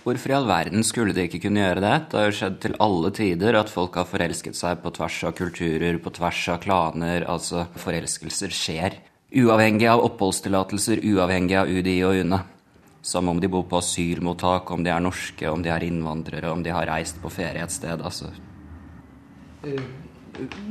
Hvorfor 0.03 0.34
i 0.34 0.36
all 0.36 0.48
verden 0.50 0.84
skulle 0.84 1.13
de 1.15 1.27
ikke 1.27 1.46
kunne 1.46 1.62
gjøre 1.62 1.84
det? 1.84 1.93
Det 2.12 2.17
har 2.17 2.25
jo 2.27 2.36
skjedd 2.36 2.55
til 2.65 2.74
alle 2.84 3.12
tider 3.15 3.55
at 3.55 3.70
folk 3.72 3.96
har 3.96 4.08
forelsket 4.10 4.58
seg 4.58 4.82
på 4.84 4.91
tvers 4.98 5.20
av 5.29 5.36
kulturer, 5.38 6.00
på 6.01 6.12
tvers 6.17 6.41
av 6.51 6.58
klaner. 6.65 7.24
Altså, 7.29 7.67
forelskelser 7.79 8.51
skjer. 8.51 8.98
Uavhengig 9.43 9.88
av 9.89 10.03
oppholdstillatelser, 10.03 11.00
uavhengig 11.08 11.55
av 11.62 11.72
UDI 11.72 11.96
og 12.10 12.20
UNE. 12.25 12.41
Som 13.03 13.29
om 13.32 13.39
de 13.39 13.51
bor 13.51 13.63
på 13.70 13.79
asylmottak, 13.79 14.72
om 14.72 14.84
de 14.84 14.91
er 14.91 15.03
norske, 15.03 15.46
om 15.51 15.63
de 15.63 15.72
er 15.72 15.88
innvandrere, 15.88 16.51
om 16.51 16.63
de 16.63 16.74
har 16.75 16.89
reist 16.89 17.22
på 17.24 17.32
ferie 17.32 17.63
et 17.63 17.72
sted. 17.72 18.01
Altså. 18.03 18.32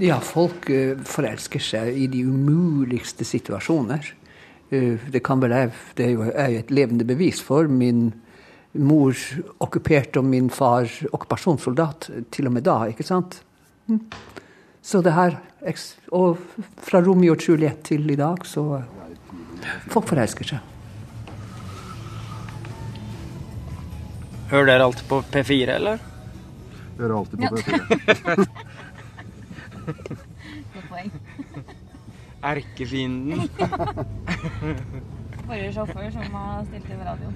Ja, 0.02 0.18
folk 0.20 0.66
eh, 0.70 0.98
forelsker 1.06 1.62
seg 1.62 1.94
i 1.96 2.08
de 2.10 2.24
umuligste 2.26 3.24
situasjoner. 3.26 4.08
Eh, 4.70 4.98
Det, 5.12 5.22
kan 5.22 5.40
vel 5.40 5.54
jeg, 5.54 5.70
det 5.96 6.06
er 6.06 6.10
jo 6.16 6.58
et 6.58 6.70
levende 6.70 7.06
bevis 7.06 7.40
for. 7.40 7.68
Min 7.68 8.12
mor 8.72 9.14
okkupert 9.60 10.16
og 10.16 10.24
min 10.24 10.50
far 10.50 10.88
okkupasjonssoldat. 11.12 12.10
Til 12.30 12.46
og 12.50 12.52
med 12.56 12.66
da, 12.66 12.82
ikke 12.90 13.06
sant? 13.06 13.42
Mm. 13.86 14.00
Så 14.82 15.02
det 15.02 15.12
her 15.12 15.38
Og 16.10 16.38
fra 16.82 17.00
Romeo 17.00 17.32
og 17.34 17.42
Juliet 17.48 17.84
til 17.84 18.10
i 18.10 18.16
dag, 18.16 18.44
så 18.44 18.82
Folk 19.88 20.08
forelsker 20.08 20.44
seg. 20.44 20.58
Hører 24.50 24.66
dere 24.66 24.84
alltid 24.88 25.06
på 25.06 25.20
P4, 25.30 25.68
eller? 25.76 25.98
Hører 26.98 27.14
alltid 27.16 27.38
på 27.38 27.56
P4. 27.56 28.46
Godt 29.86 30.88
poeng. 30.88 31.10
Erkefienden. 32.52 33.48
Forrige 35.46 35.72
sjåfør 35.76 36.08
som 36.14 36.34
har 36.38 36.64
stilt 36.66 36.88
inn 36.90 37.04
radioen. 37.06 37.34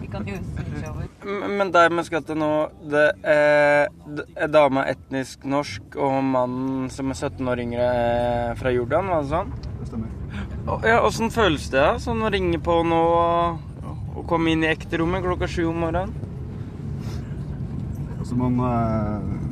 Vi 0.00 0.08
kan 0.10 0.26
jo 0.26 0.36
switche 0.40 0.90
over. 0.90 1.48
Men 1.58 1.70
der 1.74 1.90
vi 1.92 2.04
skal 2.06 2.22
til 2.26 2.38
nå, 2.40 2.50
det 2.90 3.04
er, 3.26 3.88
dame 4.06 4.26
er 4.46 4.50
dama 4.54 4.84
etnisk 4.90 5.44
norsk 5.48 5.96
og 6.02 6.18
mannen 6.24 6.90
som 6.94 7.10
er 7.12 7.18
17 7.18 7.48
år 7.52 7.62
yngre 7.66 7.86
er 8.02 8.54
fra 8.60 8.72
Jordan, 8.74 9.10
var 9.12 9.22
det 9.24 9.32
sånn? 9.34 9.52
Det 9.80 9.88
stemmer. 9.90 10.10
Og- 10.66 10.84
Ja, 10.86 11.00
Åssen 11.06 11.30
føles 11.30 11.68
det 11.70 11.80
da? 11.82 11.94
Sånn 12.02 12.22
å 12.26 12.30
ringe 12.32 12.58
på 12.58 12.80
nå 12.86 13.02
og, 13.02 13.58
komme 14.26 14.50
inn 14.50 14.64
i 14.64 14.70
ekterommet 14.72 15.22
klokka 15.22 15.46
sju 15.50 15.66
om 15.70 15.78
morgenen? 15.84 16.14
Altså 18.18 18.34
man 18.34 18.58
eh, 18.58 19.45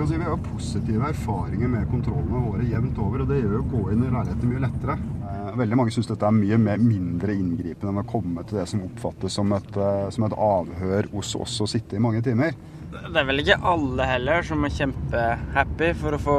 kan 0.00 0.08
si 0.08 0.16
Vi 0.16 0.24
har 0.24 0.36
positive 0.36 1.08
erfaringer 1.08 1.68
med 1.68 1.88
kontrollene 1.90 2.40
våre 2.46 2.64
jevnt 2.64 2.98
over, 2.98 3.20
og 3.20 3.28
det 3.28 3.42
gjør 3.42 3.56
jo 3.58 3.60
å 3.60 3.66
gå 3.68 3.80
inn 3.92 4.04
i 4.06 4.08
leiligheter 4.08 4.48
mye 4.48 4.62
lettere. 4.64 4.94
Eh, 5.28 5.50
Veldig 5.60 5.76
mange 5.76 5.92
syns 5.92 6.08
dette 6.08 6.24
er 6.24 6.36
mye 6.36 6.58
mer, 6.62 6.80
mindre 6.80 7.34
inngripende 7.36 7.92
enn 7.92 8.00
å 8.00 8.06
komme 8.08 8.44
til 8.48 8.62
det 8.62 8.64
som 8.70 8.86
oppfattes 8.86 9.36
som 9.36 9.52
et, 9.52 9.76
eh, 9.76 10.06
som 10.16 10.24
et 10.24 10.36
avhør 10.46 11.10
hos 11.12 11.34
oss 11.36 11.58
og 11.60 11.68
sitte 11.68 11.98
i 11.98 12.00
mange 12.00 12.22
timer. 12.24 12.56
Det 12.90 13.20
er 13.20 13.28
vel 13.28 13.42
ikke 13.42 13.58
alle 13.60 14.06
heller 14.08 14.48
som 14.48 14.64
er 14.64 14.72
kjempehappy 14.78 15.92
for 16.00 16.16
å 16.16 16.22
få 16.24 16.38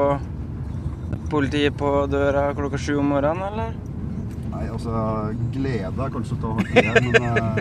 politiet 1.29 1.77
på 1.77 1.93
døra 2.09 2.47
klokka 2.57 2.81
sju 2.81 2.97
om 2.97 3.13
morgenen, 3.13 3.45
eller? 3.51 3.77
Nei, 4.55 4.65
altså 4.73 5.05
Glede 5.53 6.01
er 6.01 6.17
kanskje 6.17 6.33
å 6.33 6.41
ta 6.41 6.49
hardt 6.57 6.73
i 6.73 6.81
men 6.89 7.15
eh, 7.21 7.55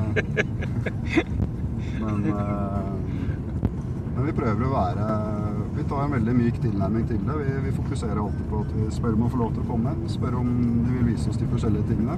Men, 2.00 2.24
men 4.16 4.24
vi 4.24 4.32
prøver 4.32 4.64
å 4.64 4.72
være 4.72 5.49
Vi 5.90 5.96
har 5.96 6.04
en 6.04 6.12
veldig 6.12 6.32
myk 6.38 6.58
tilnærming 6.62 7.06
til 7.08 7.18
det. 7.26 7.34
Vi, 7.34 7.54
vi 7.64 7.70
fokuserer 7.74 8.18
alltid 8.22 8.44
på 8.46 8.58
at 8.62 8.68
vi 8.76 8.84
spør 8.94 9.16
om 9.16 9.24
å 9.26 9.30
få 9.32 9.38
lov 9.40 9.48
til 9.56 9.64
å 9.64 9.70
komme. 9.72 9.94
Spør 10.12 10.36
om 10.38 10.52
de 10.84 10.92
vil 10.92 11.08
vise 11.08 11.26
oss 11.32 11.40
de 11.40 11.48
forskjellige 11.50 11.88
tingene. 11.88 12.14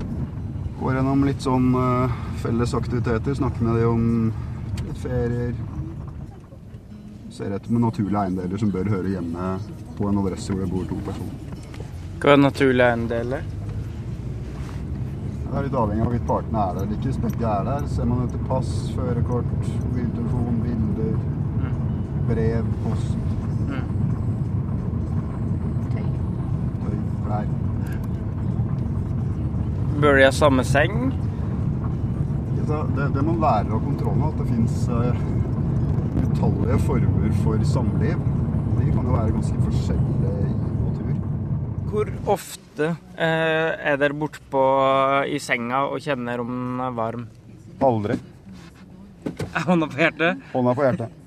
Går 0.76 0.99
gjennom 0.99 1.25
litt 1.25 1.41
sånn 1.41 1.71
uh, 1.73 2.19
felles 2.43 2.75
aktiviteter. 2.76 3.38
Snakker 3.38 3.64
med 3.64 3.81
dem 3.81 3.95
om 3.95 4.85
litt 4.91 5.00
ferier. 5.00 5.57
Ser 7.33 7.57
etter 7.57 7.73
med 7.73 7.87
naturlige 7.87 8.26
eiendeler 8.26 8.61
som 8.61 8.76
bør 8.76 8.93
høre 8.93 9.14
hjemme 9.14 9.49
på 9.97 10.12
en 10.12 10.21
adresse 10.21 10.52
hvor 10.52 10.67
det 10.67 10.71
bor 10.75 10.85
to 10.93 11.00
personer. 11.09 11.83
Hva 12.21 12.37
er 12.37 12.45
naturlige 12.45 12.93
eiendeler? 12.93 13.50
Det 15.49 15.57
er 15.57 15.71
litt 15.71 15.81
avhengig 15.81 16.05
av 16.05 16.11
hvorvidt 16.11 16.29
partene 16.29 16.67
er 16.69 16.76
der 16.76 16.85
eller 16.85 16.99
ikke. 17.00 17.09
Hvis 17.09 17.25
begge 17.25 17.57
er 17.57 17.71
der, 17.73 17.93
ser 17.97 18.12
man 18.12 18.26
etter 18.29 18.49
pass, 18.52 18.76
førerkort, 18.93 19.52
mobiltelefon, 19.88 20.64
bilder, 20.69 21.23
brev, 22.29 22.75
post. 22.85 23.32
Klær. 27.33 27.47
Bør 30.03 30.19
de 30.19 30.25
ha 30.27 30.33
samme 30.35 30.65
seng? 30.67 31.12
Det, 32.62 33.07
det 33.15 33.23
man 33.25 33.39
lærer 33.43 33.73
av 33.73 33.81
kontrollen, 33.85 34.23
er 34.23 34.33
at 34.33 34.41
det 34.41 34.49
fins 34.51 34.77
utallige 36.23 36.79
former 36.87 37.33
for 37.43 37.65
samliv. 37.69 38.27
De 38.77 38.91
kan 38.91 39.09
jo 39.09 39.15
være 39.15 39.37
ganske 39.37 39.62
forskjellige 39.65 40.35
i 40.43 40.53
natur. 40.83 41.15
Hvor 41.93 42.12
ofte 42.37 42.91
uh, 42.93 43.17
er 43.23 43.99
dere 44.01 44.17
bortpå 44.17 44.67
i 45.29 45.41
senga 45.43 45.87
og 45.89 46.05
kjenner 46.05 46.45
om 46.45 46.53
den 46.53 46.85
er 46.85 46.95
varm? 47.01 47.27
Aldri. 47.83 48.21
Hånda 49.69 49.89
på 49.89 50.05
hjertet? 50.05 50.49
Hånda 50.53 50.77
på 50.77 50.89
hjertet. 50.89 51.22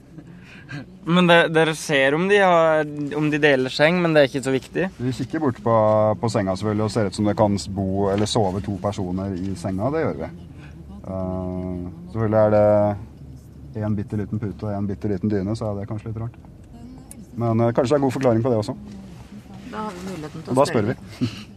Men 1.05 1.27
det, 1.29 1.37
dere 1.53 1.75
ser 1.77 2.15
om 2.17 2.27
de, 2.27 2.39
har, 2.41 2.87
om 3.17 3.29
de 3.29 3.39
deler 3.41 3.69
seng, 3.69 3.99
men 4.01 4.15
det 4.15 4.23
er 4.23 4.29
ikke 4.31 4.43
så 4.47 4.53
viktig? 4.55 4.87
Vi 4.97 5.13
kikker 5.13 5.43
bort 5.43 5.59
på, 5.63 5.75
på 6.21 6.29
senga 6.33 6.55
selvfølgelig 6.57 6.85
og 6.87 6.93
ser 6.95 7.09
ut 7.09 7.19
som 7.19 7.29
det 7.29 7.35
kan 7.37 7.57
bo 7.77 8.09
eller 8.09 8.29
sove 8.29 8.61
to 8.65 8.77
personer 8.81 9.35
i 9.37 9.53
senga. 9.59 9.91
Det 9.93 10.01
gjør 10.01 10.21
vi. 10.23 10.31
Uh, 11.05 11.85
selvfølgelig 12.13 12.41
er 12.41 12.55
det 12.55 13.85
én 13.85 13.97
bitte 13.97 14.17
liten 14.17 14.41
pute 14.41 14.65
og 14.65 14.73
én 14.73 14.87
bitte 14.89 15.11
liten 15.11 15.29
dyne, 15.29 15.55
så 15.55 15.69
er 15.69 15.81
det 15.81 15.89
kanskje 15.91 16.09
litt 16.09 16.21
rart. 16.23 16.39
Men 17.37 17.61
uh, 17.61 17.69
kanskje 17.69 17.93
det 17.93 17.99
er 17.99 18.05
god 18.07 18.15
forklaring 18.17 18.45
på 18.45 18.53
det 18.53 18.61
også. 18.63 18.77
Da 19.69 19.77
har 19.85 19.91
vi 19.93 20.07
muligheten 20.07 20.41
til 20.41 20.57
Og 20.57 20.67
spørre. 20.67 20.95
da 20.95 21.03
spør 21.03 21.27
vi. 21.27 21.33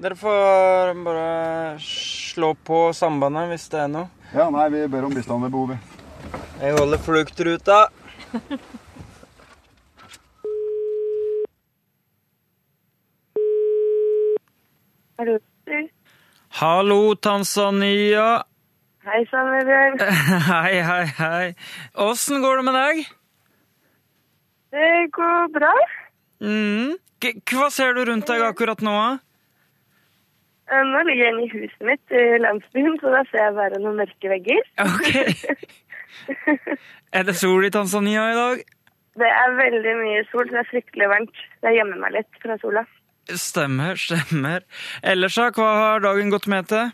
Dere 0.00 0.16
får 0.16 0.94
bare 1.04 1.78
slå 1.84 2.54
på 2.64 2.86
sambandet 2.96 3.50
hvis 3.50 3.66
det 3.68 3.82
er 3.82 3.90
noe. 3.92 4.08
Ja, 4.32 4.46
nei, 4.48 4.68
vi 4.72 4.86
ber 4.88 5.04
om 5.04 5.12
bistand 5.12 5.44
ved 5.44 5.52
behov. 5.52 5.74
vi. 5.74 5.89
Jeg 6.60 6.76
holder 6.78 6.98
fluktruta. 6.98 7.78
Hallo. 15.18 15.38
Hallo, 16.60 17.14
Tanzania. 17.14 18.42
Hei 19.04 19.22
sann, 19.30 19.48
Vebjørn. 19.54 19.96
Hei, 20.50 20.80
hei, 20.84 21.04
hei. 21.18 21.46
Åssen 22.08 22.42
går 22.44 22.60
det 22.60 22.64
med 22.66 22.76
deg? 22.76 23.00
Det 24.74 24.90
går 25.16 25.48
bra. 25.54 25.72
Mm. 26.44 26.96
Hva 27.50 27.68
ser 27.72 27.96
du 27.96 28.04
rundt 28.08 28.28
deg 28.28 28.44
akkurat 28.44 28.82
nå? 28.84 28.92
da? 28.92 29.10
Eh, 30.70 30.84
Nå 30.86 31.02
ligger 31.08 31.24
jeg 31.26 31.34
inne 31.34 31.46
i 31.46 31.52
huset 31.54 31.86
mitt 31.88 32.14
i 32.16 32.24
landsbyen, 32.44 32.96
så 33.02 33.12
da 33.16 33.22
ser 33.30 33.42
jeg 33.46 33.56
bare 33.58 33.80
noen 33.82 33.98
mørke 34.04 34.32
vegger. 34.36 34.62
Ok. 34.84 35.08
Er 37.16 37.24
det 37.26 37.34
sol 37.36 37.64
i 37.66 37.70
Tanzania 37.74 38.28
i 38.30 38.36
dag? 38.38 38.62
Det 39.20 39.26
er 39.28 39.56
veldig 39.58 39.94
mye 39.98 40.22
sol, 40.30 40.46
så 40.46 40.54
det 40.54 40.60
er 40.62 40.70
fryktelig 40.70 41.08
varmt. 41.10 41.40
Jeg 41.66 41.76
gjemmer 41.80 41.98
meg 42.04 42.14
litt 42.14 42.40
fra 42.42 42.56
sola. 42.62 42.84
Stemmer, 43.30 43.98
stemmer. 44.00 44.62
Ellers, 45.02 45.36
hva 45.38 45.70
har 45.80 46.04
dagen 46.04 46.30
gått 46.32 46.46
med 46.50 46.68
til? 46.70 46.90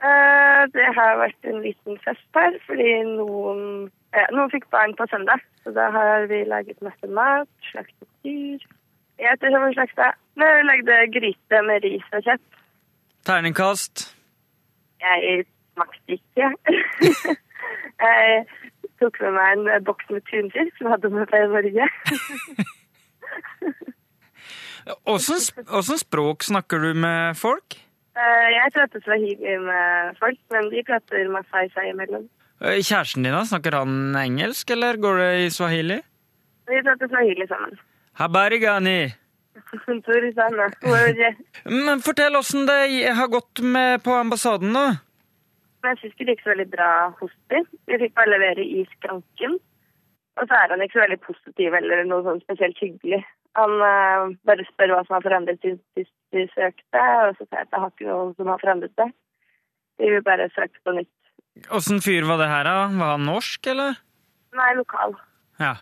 Eh, 0.00 0.62
Det 0.72 0.86
har 0.96 1.18
vært 1.20 1.48
en 1.50 1.62
liten 1.64 1.98
fest 2.04 2.36
her, 2.36 2.56
fordi 2.66 2.90
noen, 3.16 3.90
eh, 4.12 4.28
noen 4.32 4.50
fikk 4.52 4.68
barn 4.72 4.94
på 4.96 5.06
søndag. 5.10 5.40
Så 5.64 5.74
da 5.76 5.90
har 5.90 6.26
vi 6.30 6.44
laget 6.44 6.80
masse 6.82 7.08
mat, 7.08 7.48
slaktet 7.72 8.08
dyr. 8.24 8.60
Jeg 9.20 9.28
vet 9.34 9.42
ikke 9.50 9.60
hva 9.60 9.72
slags 9.74 9.96
det 9.96 10.06
er. 10.06 10.16
Vi 10.40 10.48
lagde 10.68 11.00
gryte 11.16 11.62
med 11.66 11.84
ris 11.84 12.06
og 12.16 12.22
kjøtt. 12.24 12.46
Terningkast? 13.28 14.06
Jeg 15.00 15.44
smakte 15.80 16.16
ikke. 16.18 16.50
jeg 18.04 18.44
tok 19.00 19.20
med 19.24 19.32
meg 19.36 19.52
en 19.78 19.84
boks 19.88 20.10
med 20.12 20.24
tunfisk 20.28 20.76
som 20.76 20.88
jeg 20.90 20.94
hadde 20.96 21.12
med 21.14 21.30
fra 21.32 21.40
Norge. 21.48 21.88
Åssen 25.08 25.40
sp- 25.40 25.98
språk 26.00 26.42
snakker 26.48 26.78
du 26.82 26.94
med 26.96 27.36
folk? 27.38 27.76
Eh, 28.16 28.46
jeg 28.52 28.72
prater 28.74 29.02
swahili 29.04 29.56
med 29.62 30.16
folk, 30.20 30.38
men 30.52 30.70
de 30.72 30.82
prater 30.88 31.28
masai 31.32 31.68
seg 31.74 31.92
imellom. 31.92 32.24
Eh, 32.60 32.80
Kjæresten 32.82 33.24
din, 33.24 33.32
da, 33.36 33.44
snakker 33.46 33.76
han 33.78 34.16
engelsk, 34.18 34.70
eller 34.74 34.98
går 35.00 35.20
det 35.20 35.30
i 35.44 35.50
swahili? 35.54 36.00
Vi 36.70 36.82
prater 36.86 37.08
swahili 37.12 37.46
sammen. 37.48 37.78
Habari 38.20 38.58
gani. 38.60 38.98
Susanne, 39.84 40.66
hvor 40.82 41.70
Men 41.70 42.02
fortell 42.02 42.36
åssen 42.38 42.66
det 42.66 42.80
har 43.14 43.28
gått 43.30 43.60
med 43.62 44.02
på 44.02 44.14
ambassaden 44.16 44.72
nå. 44.74 44.86
Men 45.80 45.94
jeg 45.94 46.00
syns 46.00 46.14
ikke 46.14 46.26
det 46.28 46.36
gikk 46.36 46.44
så 46.44 46.52
veldig 46.52 46.70
bra 46.74 46.92
hos 47.20 47.34
dem. 47.52 47.66
Vi 47.88 47.98
fikk 48.02 48.16
bare 48.18 48.32
levere 48.34 48.64
i 48.64 48.84
skranken. 48.94 49.58
Og 50.40 50.48
så 50.48 50.56
er 50.56 50.72
han 50.72 50.82
ikke 50.84 50.98
så 50.98 51.04
veldig 51.04 51.20
positiv 51.24 51.76
eller 51.76 52.02
noe 52.08 52.24
sånn 52.26 52.42
spesielt 52.44 52.78
hyggelig. 52.80 53.20
Han 53.58 53.72
uh, 53.82 54.30
bare 54.46 54.66
spør 54.68 54.94
hva 54.94 55.00
som 55.06 55.16
har 55.16 55.24
forandret 55.24 55.58
siden 55.62 55.80
sist 55.98 56.14
vi 56.30 56.44
søkte, 56.52 57.00
og 57.26 57.34
så 57.34 57.42
sier 57.42 57.58
jeg 57.58 57.66
at 57.66 57.72
det 57.72 57.80
har 57.82 57.90
ikke 57.90 58.06
noe 58.06 58.28
som 58.36 58.50
har 58.52 58.60
forandret 58.62 58.94
seg. 59.00 59.14
Vi 60.00 60.10
vil 60.12 60.22
bare 60.24 60.46
søke 60.54 60.78
på 60.86 60.94
nytt. 60.96 61.16
Åssen 61.74 61.98
fyr 62.04 62.28
var 62.28 62.38
det 62.40 62.48
her, 62.48 62.68
da? 62.68 62.86
Var 62.94 63.10
han 63.16 63.26
norsk, 63.26 63.66
eller? 63.72 63.98
Nei, 64.56 64.70
lokal. 64.78 65.16
Ja. 65.60 65.74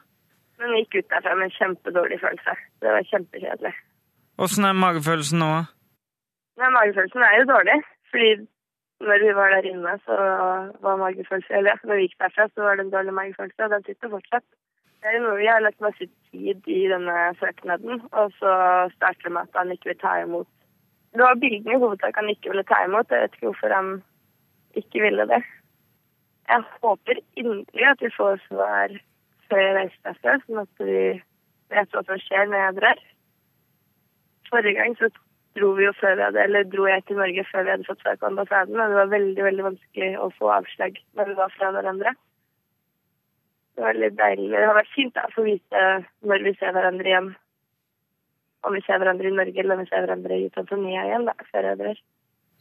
Men 0.58 0.72
vi 0.74 0.80
gikk 0.82 0.96
ut 0.98 1.12
derfra 1.12 1.36
med 1.38 1.50
en 1.50 1.56
kjempedårlig 1.58 2.18
følelse. 2.22 2.54
Det 2.82 2.94
var 2.94 3.10
kjempekjedelig. 3.10 3.74
Åssen 4.42 4.66
er 4.66 4.80
magefølelsen 4.80 5.42
nå? 5.42 5.50
Nei, 6.58 6.70
magefølelsen 6.74 7.26
er 7.28 7.36
jo 7.38 7.48
dårlig. 7.52 7.76
Fordi 8.10 8.30
når 9.00 9.18
vi 9.24 9.34
var 9.34 9.50
der 9.54 9.68
inne, 9.70 9.92
så 10.06 10.16
var 10.84 10.96
magefølelse 10.96 11.54
Eller 11.54 11.78
når 11.84 11.94
vi 11.94 12.06
gikk 12.06 12.18
derfra, 12.22 12.48
så 12.48 12.62
var 12.62 12.76
det 12.76 12.86
en 12.86 12.94
dårlig 12.94 13.14
magefølelse, 13.14 13.64
og 13.64 13.70
den 13.70 13.84
sitter 13.86 14.14
fortsatt. 14.14 14.46
Det 14.98 15.12
er 15.14 15.20
noe 15.22 15.38
vi 15.38 15.46
har 15.46 15.62
lagt 15.62 15.80
masse 15.80 16.08
tid 16.30 16.66
i 16.66 16.80
denne 16.90 17.18
søknaden, 17.38 18.02
og 18.12 18.32
så 18.40 18.52
starter 18.96 19.28
det 19.28 19.32
med 19.32 19.46
at 19.46 19.60
han 19.60 19.70
ikke 19.72 19.92
vil 19.92 20.00
ta 20.02 20.16
imot. 20.22 20.48
Det 21.14 21.22
var 21.22 21.38
bildene 21.42 21.76
i 21.76 21.82
hovedsak 21.82 22.18
han 22.18 22.32
ikke 22.32 22.50
ville 22.50 22.66
ta 22.66 22.80
imot. 22.84 23.10
Jeg 23.10 23.22
vet 23.22 23.36
ikke 23.38 23.46
hvorfor 23.46 23.74
han 23.74 23.92
ikke 24.74 25.04
ville 25.06 25.28
det. 25.30 25.42
Jeg 26.48 26.64
håper 26.82 27.22
inderlig 27.36 27.86
at 27.92 28.02
vi 28.02 28.10
får 28.16 28.42
svar 28.48 28.98
før 29.48 29.62
jeg 29.62 29.76
reiser 29.78 30.04
derfra, 30.08 30.36
sånn 30.42 30.60
at 30.64 30.82
vi 30.82 30.98
vet 31.72 31.94
hva 31.94 32.02
som 32.04 32.20
skjer 32.24 32.50
når 32.50 32.64
jeg 32.64 32.76
drar. 32.80 33.00
Forrige 34.50 34.76
gang 34.80 34.96
så 34.98 35.10
dro 35.58 35.72
vi 35.76 35.84
jo 35.84 35.92
før 35.98 36.16
vi 36.16 36.24
hadde, 36.26 36.44
eller 36.46 36.70
dro 36.70 36.86
jeg 36.88 37.04
til 37.06 37.18
Norge 37.20 37.44
før 37.50 37.66
vi 37.66 37.74
hadde 37.74 37.88
fått 37.88 38.00
svar 38.04 38.16
på 38.20 38.30
ambassaden, 38.30 38.78
og 38.78 38.94
det 38.94 38.98
var 39.00 39.12
veldig 39.12 39.44
veldig 39.48 39.66
vanskelig 39.66 40.08
å 40.22 40.30
få 40.38 40.54
avslag 40.54 40.96
når 41.18 41.30
vi 41.32 41.36
var 41.42 41.52
fra 41.56 41.72
hverandre. 41.74 42.14
Det 43.78 43.84
var 43.84 43.98
litt 43.98 44.16
deilig. 44.18 44.48
Det 44.54 44.64
har 44.66 44.74
vært 44.74 44.94
fint 44.94 45.14
da, 45.14 45.26
å 45.28 45.34
få 45.36 45.44
vite 45.46 45.82
når 46.26 46.46
vi 46.46 46.54
ser 46.58 46.72
hverandre 46.74 47.12
igjen. 47.12 47.28
Om 48.66 48.74
vi 48.74 48.80
ser 48.86 48.98
hverandre 48.98 49.30
i 49.30 49.36
Norge 49.36 49.62
eller 49.62 49.76
om 49.76 49.84
vi 49.84 49.90
ser 49.90 50.02
hverandre 50.02 50.38
i 50.38 50.48
Tanzania 50.56 51.04
igjen 51.06 51.28
da, 51.28 51.36
før 51.52 51.68
jeg 51.68 51.78
drar. 51.82 52.00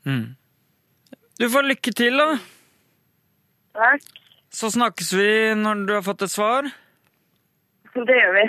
Mm. 0.05 0.27
Du 1.41 1.47
får 1.53 1.65
lykke 1.71 1.93
til, 1.97 2.21
da. 2.21 2.37
Takk. 3.77 4.05
Så 4.53 4.69
snakkes 4.73 5.09
vi 5.17 5.31
når 5.57 5.81
du 5.87 5.95
har 5.97 6.05
fått 6.05 6.23
et 6.25 6.33
svar. 6.33 6.69
Det 7.97 8.21
gjør 8.21 8.37
vi. 8.37 8.45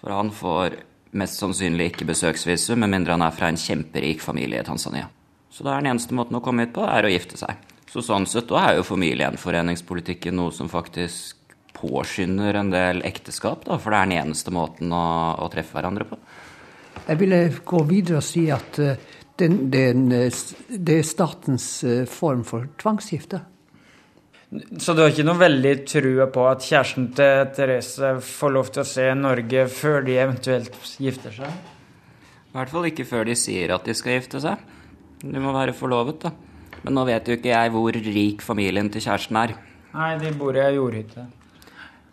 For 0.00 0.12
han 0.16 0.32
får 0.32 0.80
mest 1.18 1.38
sannsynlig 1.40 1.92
ikke 1.92 2.08
besøksvisum, 2.08 2.80
med 2.82 2.92
mindre 2.92 3.14
han 3.16 3.24
er 3.26 3.34
fra 3.34 3.50
en 3.50 3.60
kjemperik 3.60 4.22
familie 4.24 4.62
i 4.62 4.66
Tanzania. 4.66 5.08
Så 5.54 5.62
da 5.66 5.74
er 5.74 5.84
den 5.84 5.92
eneste 5.92 6.16
måten 6.16 6.38
å 6.38 6.42
komme 6.42 6.66
hit 6.66 6.74
på, 6.74 6.82
er 6.86 7.06
å 7.06 7.12
gifte 7.12 7.38
seg. 7.38 7.60
Så 7.90 8.02
sånn 8.02 8.26
sett 8.26 8.48
da 8.50 8.64
er 8.66 8.80
jo 8.80 8.86
familiegjenforeningspolitikken 8.88 10.34
noe 10.34 10.50
som 10.54 10.70
faktisk 10.72 11.38
påskynder 11.74 12.58
en 12.58 12.72
del 12.72 13.02
ekteskap, 13.06 13.62
da, 13.68 13.78
for 13.78 13.94
det 13.94 14.00
er 14.00 14.08
den 14.10 14.18
eneste 14.24 14.54
måten 14.54 14.94
å, 14.94 15.04
å 15.38 15.50
treffe 15.52 15.76
hverandre 15.76 16.08
på. 16.08 16.18
Jeg 17.04 17.20
ville 17.20 17.40
gå 17.66 17.82
videre 17.86 18.18
og 18.18 18.26
si 18.26 18.46
at 18.54 18.78
uh, 18.82 18.94
den, 19.38 19.58
den, 19.70 20.06
det 20.10 20.98
er 20.98 21.06
statens 21.06 21.66
uh, 21.86 22.02
form 22.10 22.44
for 22.46 22.70
tvangsgifte. 22.80 23.42
Så 24.54 24.94
du 24.94 25.02
har 25.02 25.10
ikke 25.10 25.24
noe 25.26 25.40
veldig 25.40 25.72
trua 25.88 26.26
på 26.30 26.44
at 26.46 26.62
kjæresten 26.62 27.08
til 27.16 27.48
Therese 27.56 28.12
får 28.22 28.52
lov 28.54 28.68
til 28.74 28.84
å 28.84 28.86
se 28.86 29.06
Norge 29.18 29.64
før 29.72 30.04
de 30.06 30.18
eventuelt 30.22 30.76
gifter 31.02 31.34
seg? 31.34 31.50
I 32.54 32.54
hvert 32.54 32.70
fall 32.70 32.86
ikke 32.86 33.06
før 33.08 33.26
de 33.26 33.34
sier 33.38 33.72
at 33.74 33.86
de 33.88 33.96
skal 33.98 34.20
gifte 34.20 34.38
seg. 34.44 34.60
De 35.24 35.42
må 35.42 35.54
være 35.56 35.74
forlovet, 35.74 36.28
da. 36.28 36.30
Men 36.84 36.94
nå 36.98 37.06
vet 37.08 37.26
jo 37.26 37.34
ikke 37.34 37.50
jeg 37.50 37.72
hvor 37.74 37.98
rik 38.06 38.44
familien 38.46 38.90
til 38.94 39.02
kjæresten 39.02 39.40
er. 39.40 39.56
Nei, 39.94 40.10
de 40.22 40.30
bor 40.38 40.54
i 40.54 40.62
ei 40.62 40.76
jordhytte. 40.76 41.26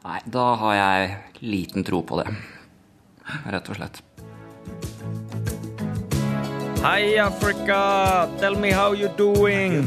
Nei, 0.01 0.19
da 0.25 0.45
har 0.63 0.77
jeg 0.79 1.11
liten 1.45 1.85
tro 1.85 2.01
på 2.01 2.23
det. 2.23 2.31
Rett 3.53 3.69
og 3.69 3.77
slett. 3.77 4.01
Hei, 6.81 7.19
Afrika! 7.21 8.27
Tell 8.39 8.57
me 8.57 8.71
how 8.73 8.95
you're 8.97 9.13
doing. 9.13 9.85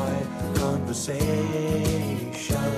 Quiet 0.00 0.56
conversation. 0.56 2.70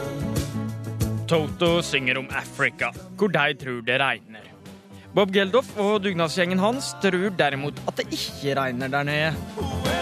Toto 1.26 1.82
synger 1.82 2.18
om 2.18 2.28
Afrika, 2.30 2.90
hvor 3.16 3.28
de 3.32 3.54
tror 3.54 3.80
det 3.86 4.00
regner. 4.00 4.48
Bob 5.14 5.32
Geldof 5.32 5.76
og 5.76 6.04
dugnadsgjengen 6.04 6.58
hans 6.58 6.94
tror 7.02 7.30
derimot 7.38 7.74
at 7.88 7.96
det 8.00 8.06
ikke 8.12 8.60
regner 8.60 8.88
der 8.88 9.02
nede. 9.02 10.01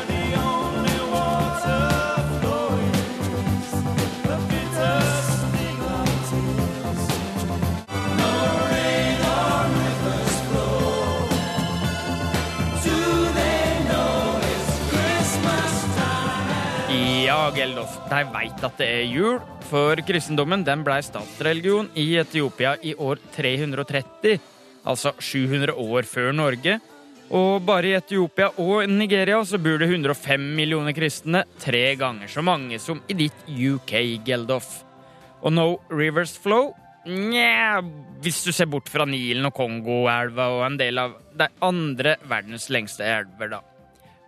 Geldof, 17.60 17.92
de 18.08 18.20
veit 18.32 18.62
at 18.64 18.78
det 18.80 18.86
er 18.88 19.10
jul, 19.12 19.34
for 19.68 20.00
kristendommen 20.08 20.62
den 20.64 20.80
blei 20.80 21.02
statsreligion 21.04 21.90
i 22.00 22.06
Etiopia 22.16 22.70
i 22.80 22.94
år 22.96 23.18
330 23.34 24.38
altså 24.88 25.12
700 25.20 25.74
år 25.76 26.08
før 26.08 26.30
Norge. 26.32 26.78
Og 27.36 27.60
bare 27.68 27.90
i 27.90 27.96
Etiopia 27.98 28.48
og 28.56 28.88
Nigeria 28.88 29.42
så 29.44 29.60
bor 29.60 29.76
det 29.76 29.90
105 29.90 30.46
millioner 30.56 30.96
kristne, 30.96 31.44
tre 31.60 31.82
ganger 32.00 32.32
så 32.32 32.40
mange 32.40 32.80
som 32.80 33.02
i 33.12 33.18
ditt 33.18 33.44
UK, 33.52 33.92
Geldof. 34.24 34.70
Og 35.44 35.52
No 35.52 35.66
Rivers 35.92 36.32
Flow? 36.40 36.72
Nja, 37.04 37.82
hvis 38.24 38.40
du 38.44 38.54
ser 38.56 38.72
bort 38.72 38.88
fra 38.88 39.04
Nilen 39.04 39.44
og 39.50 39.54
Kongoelva 39.60 40.48
og 40.56 40.64
en 40.64 40.80
del 40.80 41.04
av 41.04 41.20
de 41.36 41.52
andre 41.68 42.16
verdens 42.24 42.70
lengste 42.72 43.04
elver, 43.04 43.52
da. 43.52 43.62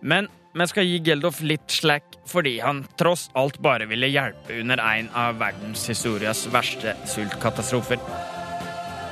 Men 0.04 0.28
vi 0.52 0.66
skal 0.68 0.84
gi 0.84 0.98
Geldof 1.06 1.40
litt 1.40 1.70
slack 1.72 2.18
fordi 2.28 2.58
han 2.60 2.82
tross 3.00 3.28
alt 3.38 3.56
bare 3.64 3.86
ville 3.88 4.10
hjelpe 4.12 4.58
under 4.60 4.80
en 4.84 5.08
av 5.16 5.38
verdenshistorias 5.40 6.44
verste 6.52 6.92
sultkatastrofer. 7.08 8.00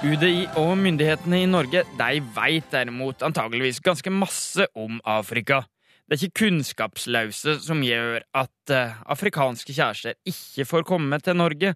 UDI 0.00 0.46
og 0.60 0.74
myndighetene 0.80 1.42
i 1.42 1.48
Norge 1.48 1.82
de 1.96 2.22
veit 2.36 2.70
derimot 2.72 3.24
antageligvis 3.24 3.82
ganske 3.84 4.12
masse 4.12 4.64
om 4.76 5.00
Afrika. 5.04 5.62
Det 6.08 6.16
er 6.16 6.24
ikke 6.26 6.44
kunnskapsløse 6.46 7.58
som 7.62 7.82
gjør 7.84 8.24
at 8.36 8.72
uh, 8.72 8.96
afrikanske 9.12 9.76
kjærester 9.76 10.16
ikke 10.28 10.64
får 10.68 10.88
komme 10.88 11.20
til 11.24 11.36
Norge. 11.36 11.74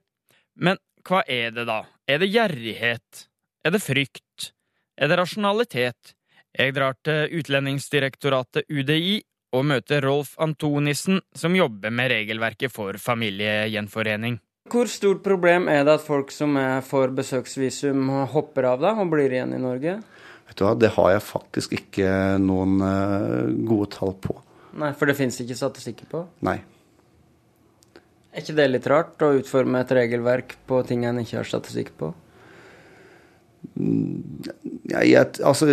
Men 0.57 0.81
hva 1.05 1.21
er 1.29 1.53
det, 1.53 1.67
da? 1.69 1.85
Er 2.09 2.21
det 2.21 2.33
gjerrighet? 2.33 3.27
Er 3.65 3.77
det 3.77 3.85
frykt? 3.85 4.51
Er 4.97 5.13
det 5.13 5.21
rasjonalitet? 5.21 6.17
Jeg 6.55 6.75
drar 6.77 6.97
til 7.05 7.33
Utlendingsdirektoratet 7.41 8.69
UDI 8.73 9.21
og 9.55 9.67
møter 9.71 10.03
Rolf 10.05 10.35
Antonissen, 10.43 11.21
som 11.35 11.55
jobber 11.55 11.95
med 11.95 12.11
regelverket 12.11 12.75
for 12.75 12.99
familiegjenforening. 13.01 14.41
Hvor 14.73 14.89
stort 14.89 15.21
problem 15.25 15.69
er 15.69 15.83
det 15.85 15.99
at 15.99 16.05
folk 16.07 16.33
som 16.33 16.57
er 16.57 16.81
for 16.87 17.13
besøksvisum, 17.15 18.09
hopper 18.33 18.71
av 18.71 18.81
da 18.83 18.95
og 18.97 19.13
blir 19.13 19.33
igjen 19.33 19.53
i 19.55 19.61
Norge? 19.61 19.99
Vet 20.49 20.57
du 20.59 20.65
hva, 20.65 20.75
Det 20.75 20.95
har 20.97 21.11
jeg 21.13 21.25
faktisk 21.27 21.75
ikke 21.77 22.11
noen 22.41 22.81
uh, 22.81 23.53
gode 23.69 23.91
tall 23.93 24.17
på. 24.17 24.39
Nei, 24.81 24.91
For 24.97 25.07
det 25.07 25.19
fins 25.19 25.39
ikke 25.41 25.59
statistikker 25.59 26.09
på? 26.11 26.25
Nei. 26.49 26.59
Er 28.35 28.43
ikke 28.43 28.57
det 28.59 28.71
litt 28.73 28.89
rart 28.91 29.23
å 29.23 29.35
utforme 29.37 29.85
et 29.85 29.93
regelverk 29.95 30.57
på 30.67 30.81
ting 30.89 31.05
en 31.07 31.21
ikke 31.23 31.39
har 31.39 31.49
statistikk 31.49 31.93
på? 32.01 32.11
Jeg, 33.75 35.11
jeg, 35.11 35.27
altså, 35.43 35.67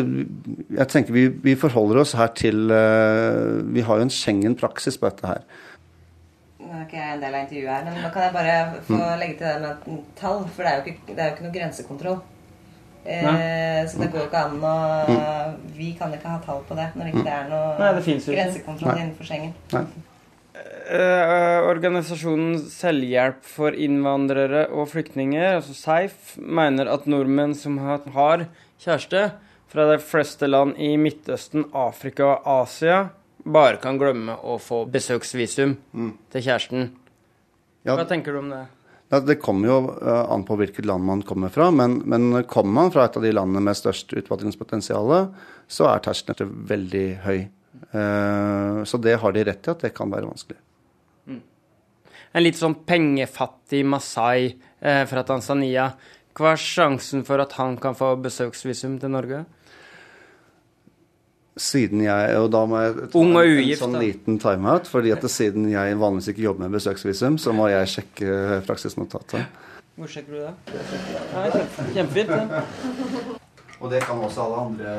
jeg 0.78 0.88
tenker 0.90 1.14
vi, 1.16 1.28
vi, 1.44 1.56
forholder 1.60 2.02
oss 2.02 2.14
her 2.18 2.32
til 2.38 2.72
uh, 2.72 3.60
Vi 3.76 3.84
har 3.86 4.00
jo 4.00 4.08
en 4.08 4.14
Schengen-praksis 4.14 4.98
på 4.98 5.10
dette 5.10 5.28
her. 5.28 5.44
Nå 6.62 6.72
er 6.72 6.86
ikke 6.86 7.00
jeg 7.00 7.16
en 7.18 7.24
del 7.24 7.36
av 7.36 7.42
intervjuet 7.46 7.74
her, 7.74 7.88
men 7.88 8.00
nå 8.00 8.12
kan 8.14 8.28
jeg 8.28 8.36
bare 8.38 8.58
få 8.88 9.00
mm. 9.00 9.08
legge 9.22 9.40
til 9.42 9.48
det 9.48 9.58
med 9.64 10.06
tall. 10.20 10.46
For 10.48 10.64
det 10.64 10.72
er 10.72 10.78
jo 10.80 10.94
ikke, 10.94 11.10
det 11.10 11.18
er 11.18 11.32
jo 11.32 11.36
ikke 11.36 11.48
noe 11.48 11.58
grensekontroll. 11.58 12.22
Eh, 13.02 13.82
så 13.90 13.98
det 13.98 14.12
går 14.14 14.20
jo 14.22 14.28
ikke 14.28 14.42
an 14.46 14.60
å 14.62 14.76
mm. 15.10 15.54
Vi 15.74 15.88
kan 15.98 16.12
ikke 16.14 16.30
ha 16.30 16.38
tall 16.46 16.60
på 16.68 16.76
det 16.78 16.92
når 16.94 17.08
ikke 17.10 17.24
det 17.26 17.32
er 17.34 17.48
noe 17.50 17.72
Nei, 17.80 17.88
det 17.98 18.18
grensekontroll 18.28 18.94
innenfor 18.94 19.26
Schengen. 19.26 19.56
Nei. 19.74 19.86
Uh, 20.92 21.64
organisasjonen 21.70 22.58
Selvhjelp 22.68 23.46
for 23.48 23.72
innvandrere 23.72 24.66
og 24.76 24.90
flyktninger, 24.92 25.62
altså 25.62 25.76
SEIF, 25.78 26.34
mener 26.36 26.90
at 26.92 27.06
nordmenn 27.08 27.54
som 27.56 27.78
har, 27.80 28.02
har 28.12 28.44
kjæreste 28.82 29.30
fra 29.72 29.86
de 29.88 29.96
fleste 30.04 30.50
land 30.50 30.76
i 30.84 30.98
Midtøsten, 31.00 31.70
Afrika 31.72 32.28
og 32.28 32.50
Asia, 32.58 33.06
bare 33.48 33.80
kan 33.80 33.96
glemme 34.02 34.36
å 34.36 34.58
få 34.60 34.84
besøksvisum 34.92 35.78
mm. 35.80 36.12
til 36.34 36.44
kjæresten. 36.44 36.90
Ja. 37.88 37.96
Hva 37.96 38.06
tenker 38.10 38.36
du 38.36 38.42
om 38.42 38.52
det? 38.52 38.66
Det 39.12 39.38
kommer 39.44 39.68
jo 39.68 39.78
eh, 39.96 40.26
an 40.32 40.44
på 40.48 40.56
hvilket 40.60 40.88
land 40.88 41.04
man 41.08 41.24
kommer 41.28 41.52
fra, 41.52 41.70
men, 41.76 41.98
men 42.08 42.44
kommer 42.52 42.76
man 42.78 42.92
fra 42.94 43.08
et 43.08 43.16
av 43.20 43.26
de 43.26 43.32
landene 43.36 43.64
med 43.66 43.80
størst 43.80 44.14
utvandringspotensial, 44.16 45.16
så 45.72 45.88
er 45.92 46.04
terskelen 46.04 46.52
veldig 46.68 47.06
høy. 47.26 47.40
Eh, 47.92 48.84
så 48.88 49.02
det 49.04 49.18
har 49.24 49.36
de 49.36 49.48
rett 49.48 49.68
i, 49.68 49.74
at 49.74 49.88
det 49.88 49.96
kan 49.96 50.12
være 50.12 50.30
vanskelig. 50.30 50.60
En 52.32 52.46
litt 52.46 52.60
sånn 52.60 52.78
pengefattig 52.88 53.82
Masai 53.88 54.54
eh, 54.80 55.04
fra 55.10 55.24
Tanzania. 55.28 55.90
Hva 56.38 56.54
er 56.54 56.62
sjansen 56.64 57.26
for 57.28 57.44
at 57.44 57.58
han 57.58 57.76
kan 57.82 57.98
få 57.98 58.14
besøksvisum 58.24 58.96
til 59.02 59.12
Norge? 59.12 59.42
Siden 61.60 62.06
jeg, 62.06 62.38
og 62.40 62.48
da 62.54 62.62
må 62.66 62.80
jeg 62.80 62.94
ta 63.12 63.20
Ung 63.20 63.36
og 63.36 63.50
ugift, 63.50 63.82
en 63.82 63.84
sånn 63.84 64.00
liten 64.00 64.40
timeout, 64.40 64.88
fordi 64.88 65.12
at 65.12 65.28
siden 65.30 65.68
jeg 65.74 66.00
vanligvis 66.00 66.32
ikke 66.32 66.46
jobber 66.46 66.64
med 66.64 66.78
besøksvisum, 66.80 67.36
så 67.42 67.52
må 67.54 67.68
jeg 67.74 67.92
sjekke 67.92 68.62
praksisnotatet. 68.70 69.60
Hvor 70.00 70.10
sjekker 70.10 70.38
du 70.38 70.40
det? 70.48 70.80
Nei, 71.36 71.48
kjempefint. 71.98 72.32
Ja. 72.32 72.64
Og 73.82 73.92
det 73.92 74.00
kan 74.06 74.24
også 74.24 74.46
alle 74.46 74.64
andre 74.70 74.96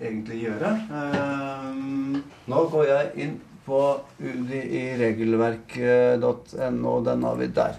egentlig 0.00 0.42
gjøre. 0.48 0.74
Um, 0.90 2.22
nå 2.50 2.66
går 2.72 2.86
jeg 2.88 3.10
inn 3.22 3.38
på 3.66 4.00
udiregelverket.no. 4.18 7.00
Den 7.06 7.24
har 7.24 7.36
vi 7.40 7.46
der. 7.46 7.74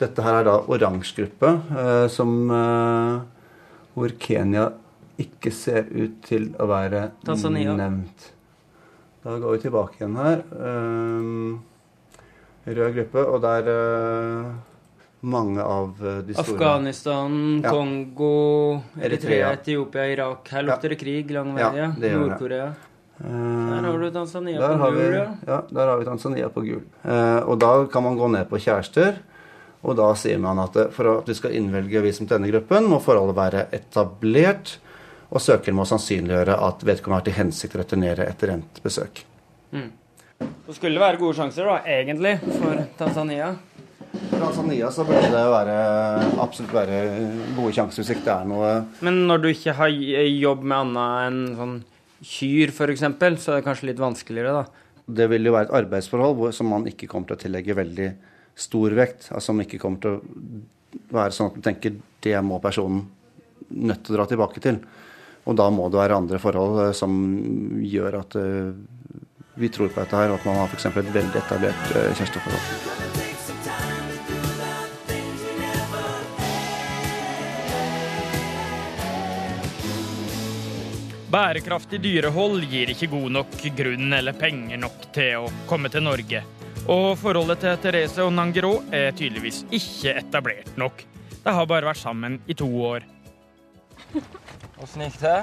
Dette 0.00 0.22
her 0.24 0.34
er 0.40 0.44
da 0.44 0.56
oransje 0.68 1.14
gruppe, 1.16 1.48
eh, 1.72 2.06
som 2.12 2.50
eh, 2.52 3.20
hvor 3.96 4.10
Kenya 4.20 4.70
ikke 5.16 5.50
ser 5.56 5.88
ut 5.88 6.20
til 6.26 6.50
å 6.60 6.66
være 6.68 7.10
Tanzania. 7.24 7.72
nevnt. 7.78 8.32
Da 9.24 9.38
går 9.40 9.52
vi 9.56 9.60
tilbake 9.64 9.96
igjen 10.02 10.16
her. 10.20 10.38
Eh, 10.52 11.24
rød 12.76 12.92
gruppe, 12.98 13.20
og 13.24 13.40
der 13.44 13.62
uh, 13.70 14.46
mange 15.20 15.62
av 15.62 15.94
de 16.26 16.34
store 16.34 16.56
Afghanistan, 16.56 17.60
ja. 17.62 17.70
Kongo, 17.70 18.82
Eritrea, 18.98 19.52
Etiopia, 19.54 20.04
Irak. 20.10 20.48
Her 20.50 20.62
lukter 20.66 20.88
det 20.92 20.98
krig 20.98 21.30
lang 21.30 21.54
vei. 21.54 21.62
Ja, 21.78 21.94
Nord-Korea. 21.94 22.74
Der 23.18 23.86
har 23.86 23.98
du 23.98 24.10
Tanzania 24.12 24.60
på 24.60 24.90
gul. 24.90 24.98
Vi, 24.98 25.20
ja, 25.48 25.62
der 25.70 25.88
har 25.88 25.96
vi 25.98 26.04
Tanzania 26.04 26.48
på 26.52 26.60
gul. 26.66 26.82
Uh, 27.04 27.40
og 27.48 27.58
da 27.60 27.72
kan 27.92 28.04
man 28.04 28.18
gå 28.18 28.28
ned 28.28 28.48
på 28.50 28.60
kjærester. 28.60 29.20
Og 29.86 29.94
da 29.96 30.08
sier 30.18 30.40
man 30.42 30.58
at 30.58 30.76
for 30.94 31.20
at 31.20 31.28
vi 31.30 31.36
skal 31.36 31.54
innvelge 31.56 32.02
visum 32.02 32.26
til 32.26 32.36
denne 32.36 32.50
gruppen, 32.50 32.88
må 32.90 32.98
forholdet 33.02 33.36
være 33.36 33.66
etablert, 33.76 34.76
og 35.30 35.42
søkeren 35.42 35.78
må 35.78 35.86
sannsynliggjøre 35.86 36.56
at 36.68 36.82
vedkommende 36.86 37.20
har 37.20 37.26
til 37.28 37.36
hensikt 37.38 37.76
å 37.76 37.82
returnere 37.82 38.26
etter 38.26 38.54
endt 38.56 38.82
besøk. 38.82 39.22
Mm. 39.70 39.90
Så 40.66 40.76
skulle 40.76 40.98
det 40.98 41.04
være 41.04 41.20
gode 41.20 41.38
sjanser, 41.38 41.68
da, 41.70 41.78
egentlig, 41.86 42.36
for 42.58 42.82
Tanzania? 42.98 43.54
For 44.16 44.42
Tanzania 44.42 44.90
så 44.92 45.04
burde 45.06 45.30
det 45.32 45.44
være, 45.54 45.76
absolutt 46.42 46.74
være 46.74 47.00
gode 47.56 47.72
sjanser 47.76 48.02
hvis 48.02 48.14
ikke 48.14 48.24
det 48.26 48.34
er 48.34 48.46
noe 48.48 48.70
Men 49.04 49.26
når 49.28 49.42
du 49.42 49.48
ikke 49.50 49.74
har 49.76 49.92
jobb 49.92 50.64
med 50.64 50.78
annet 50.78 51.28
enn 51.28 51.40
sånn 51.58 51.76
kyr, 52.26 52.72
f.eks., 52.74 53.04
så 53.42 53.52
er 53.52 53.60
det 53.60 53.66
kanskje 53.66 53.90
litt 53.90 54.02
vanskeligere, 54.02 54.62
da? 54.62 54.86
Det 55.06 55.28
vil 55.30 55.46
jo 55.46 55.54
være 55.54 55.68
et 55.68 55.76
arbeidsforhold 55.82 56.54
som 56.54 56.72
man 56.72 56.86
ikke 56.90 57.06
kommer 57.10 57.30
til 57.30 57.38
å 57.38 57.42
tillegge 57.44 57.78
veldig 57.78 58.08
stor 58.58 58.96
vekt. 58.98 59.28
Altså 59.30 59.52
som 59.52 59.62
ikke 59.62 59.78
kommer 59.82 60.02
til 60.02 60.16
å 60.16 61.12
være 61.14 61.36
sånn 61.36 61.52
at 61.52 61.58
man 61.60 61.66
tenker 61.68 62.00
det 62.26 62.38
må 62.42 62.58
personen 62.62 63.04
nødt 63.70 64.02
til 64.06 64.16
å 64.16 64.18
dra 64.18 64.26
tilbake 64.30 64.62
til. 64.64 64.80
Og 65.46 65.58
da 65.58 65.68
må 65.70 65.86
det 65.90 66.00
være 66.00 66.18
andre 66.18 66.40
forhold 66.42 66.80
eh, 66.88 66.96
som 66.96 67.14
gjør 67.82 68.18
at 68.22 68.38
eh, 68.40 68.72
vi 69.56 69.70
tror 69.72 69.92
på 69.92 70.02
dette 70.02 70.18
her, 70.18 70.32
og 70.32 70.40
at 70.40 70.48
man 70.48 70.60
har 70.62 70.72
f.eks. 70.72 70.90
et 70.90 71.14
veldig 71.14 71.44
etablert 71.44 71.94
eh, 71.94 72.10
kjæresteforhold. 72.18 73.25
Bærekraftig 81.26 81.98
dyrehold 82.04 82.62
gir 82.70 82.92
ikke 82.92 83.08
god 83.10 83.32
nok 83.34 83.54
grunn 83.74 84.14
eller 84.14 84.36
penger 84.38 84.78
nok 84.78 85.08
til 85.14 85.42
å 85.42 85.48
komme 85.66 85.90
til 85.90 86.04
Norge. 86.06 86.42
Og 86.86 87.16
forholdet 87.18 87.64
til 87.64 87.80
Therese 87.82 88.22
og 88.22 88.30
Nangero 88.36 88.76
er 88.94 89.10
tydeligvis 89.10 89.64
ikke 89.74 90.12
etablert 90.20 90.76
nok. 90.78 91.02
De 91.42 91.54
har 91.56 91.66
bare 91.66 91.88
vært 91.88 91.98
sammen 91.98 92.38
i 92.46 92.54
to 92.54 92.68
år. 92.86 93.02
Åssen 94.78 95.02
gikk 95.02 95.18
det? 95.24 95.40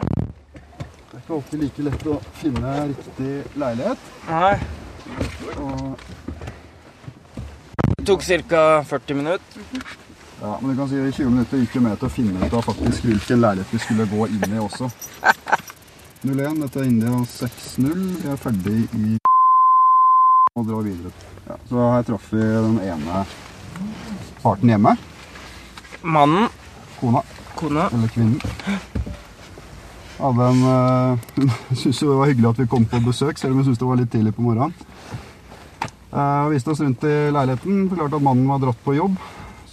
Det 1.12 1.20
er 1.20 1.20
ikke 1.20 1.36
alltid 1.36 1.66
like 1.66 1.86
lett 1.90 2.08
å 2.08 2.16
finne 2.40 2.78
riktig 2.94 3.34
leilighet. 3.60 4.08
Nei. 4.30 4.54
Og... 5.58 6.08
Det 7.98 8.08
tok 8.08 8.24
ca. 8.24 8.64
40 8.88 9.20
minutter. 9.20 9.68
Ja, 10.40 10.56
men 10.62 10.72
du 10.72 10.80
kan 10.80 10.88
si 10.92 10.96
i 10.96 11.12
20 11.12 11.30
minutter 11.30 11.60
gikk 11.60 11.76
jo 11.76 11.84
med 11.84 12.00
til 12.00 12.08
å 12.08 12.16
finne 12.22 12.48
ut 12.48 12.56
av 12.56 12.66
faktisk 12.72 13.06
hvilken 13.08 13.44
leilighet 13.44 13.76
vi 13.76 13.84
skulle 13.84 14.08
gå 14.12 14.32
inn 14.32 14.56
i 14.56 14.64
også. 14.64 14.90
01, 16.24 16.56
dette 16.62 16.80
er 16.80 16.88
India 16.88 17.18
60. 17.28 17.88
Vi 18.24 18.30
er 18.32 18.38
ferdig 18.40 18.78
i 18.96 19.18
og 20.54 20.68
drar 20.70 20.86
videre. 20.86 21.12
Ja, 21.44 21.58
så 21.68 21.88
her 21.92 22.06
traff 22.08 22.30
vi 22.32 22.40
den 22.40 22.78
ene 22.86 23.24
parten 24.44 24.72
hjemme. 24.72 24.94
Mannen. 26.04 26.48
Kona. 27.02 27.24
Kona. 27.60 27.90
Eller 27.90 28.14
kvinnen. 28.14 28.40
Hadde 30.22 30.48
en 30.48 30.64
Hun 31.36 31.50
uh, 31.50 31.76
syntes 31.76 32.00
det 32.00 32.08
var 32.14 32.32
hyggelig 32.32 32.52
at 32.54 32.64
vi 32.64 32.70
kom 32.72 32.88
på 32.88 33.04
besøk, 33.04 33.42
selv 33.42 33.58
om 33.58 33.60
hun 33.60 33.68
syntes 33.68 33.84
det 33.84 33.92
var 33.92 34.00
litt 34.00 34.14
tidlig 34.14 34.36
på 34.38 34.48
morgenen. 34.48 34.76
Uh, 36.14 36.48
viste 36.54 36.72
oss 36.72 36.86
rundt 36.86 37.04
i 37.10 37.16
leiligheten. 37.36 37.88
Forklarte 37.92 38.22
at 38.22 38.28
mannen 38.30 38.48
var 38.48 38.64
dratt 38.64 38.84
på 38.86 38.96
jobb. 38.96 39.20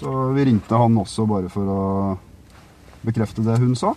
Så 0.00 0.30
vi 0.34 0.50
ringte 0.50 0.82
han 0.82 0.98
også 0.98 1.28
bare 1.30 1.52
for 1.52 1.70
å 1.70 1.82
bekrefte 3.06 3.44
det 3.46 3.60
hun 3.60 3.76
sa. 3.78 3.94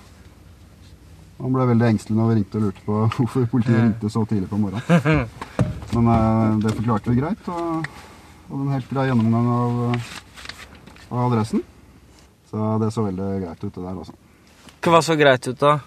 Han 1.41 1.53
ble 1.53 1.65
veldig 1.71 1.87
engstelig 1.89 2.17
når 2.17 2.29
vi 2.29 2.35
ringte 2.39 2.59
og 2.59 2.65
lurte 2.67 2.83
på 2.85 2.97
hvorfor 3.17 3.47
politiet 3.51 3.79
ringte 3.79 4.11
så 4.11 4.25
tidlig 4.29 4.49
på 4.51 4.59
morgenen. 4.61 5.23
Men 5.93 6.09
uh, 6.09 6.59
det 6.63 6.73
forklarte 6.73 7.13
vi 7.13 7.19
greit, 7.21 7.49
og 7.53 7.85
hadde 8.49 8.59
en 8.59 8.73
helt 8.73 8.89
grei 8.89 9.07
gjennomgang 9.09 9.49
av, 9.53 9.79
av, 11.11 11.23
adressen. 11.27 11.63
Så 12.49 12.75
det 12.81 12.91
så 12.93 13.05
veldig 13.05 13.29
greit 13.43 13.65
ut, 13.65 13.73
det 13.73 13.81
der, 13.81 13.97
altså. 13.97 14.15
Hva 14.83 15.01
så 15.05 15.17
greit 15.17 15.47
ut, 15.47 15.57
da? 15.61 15.77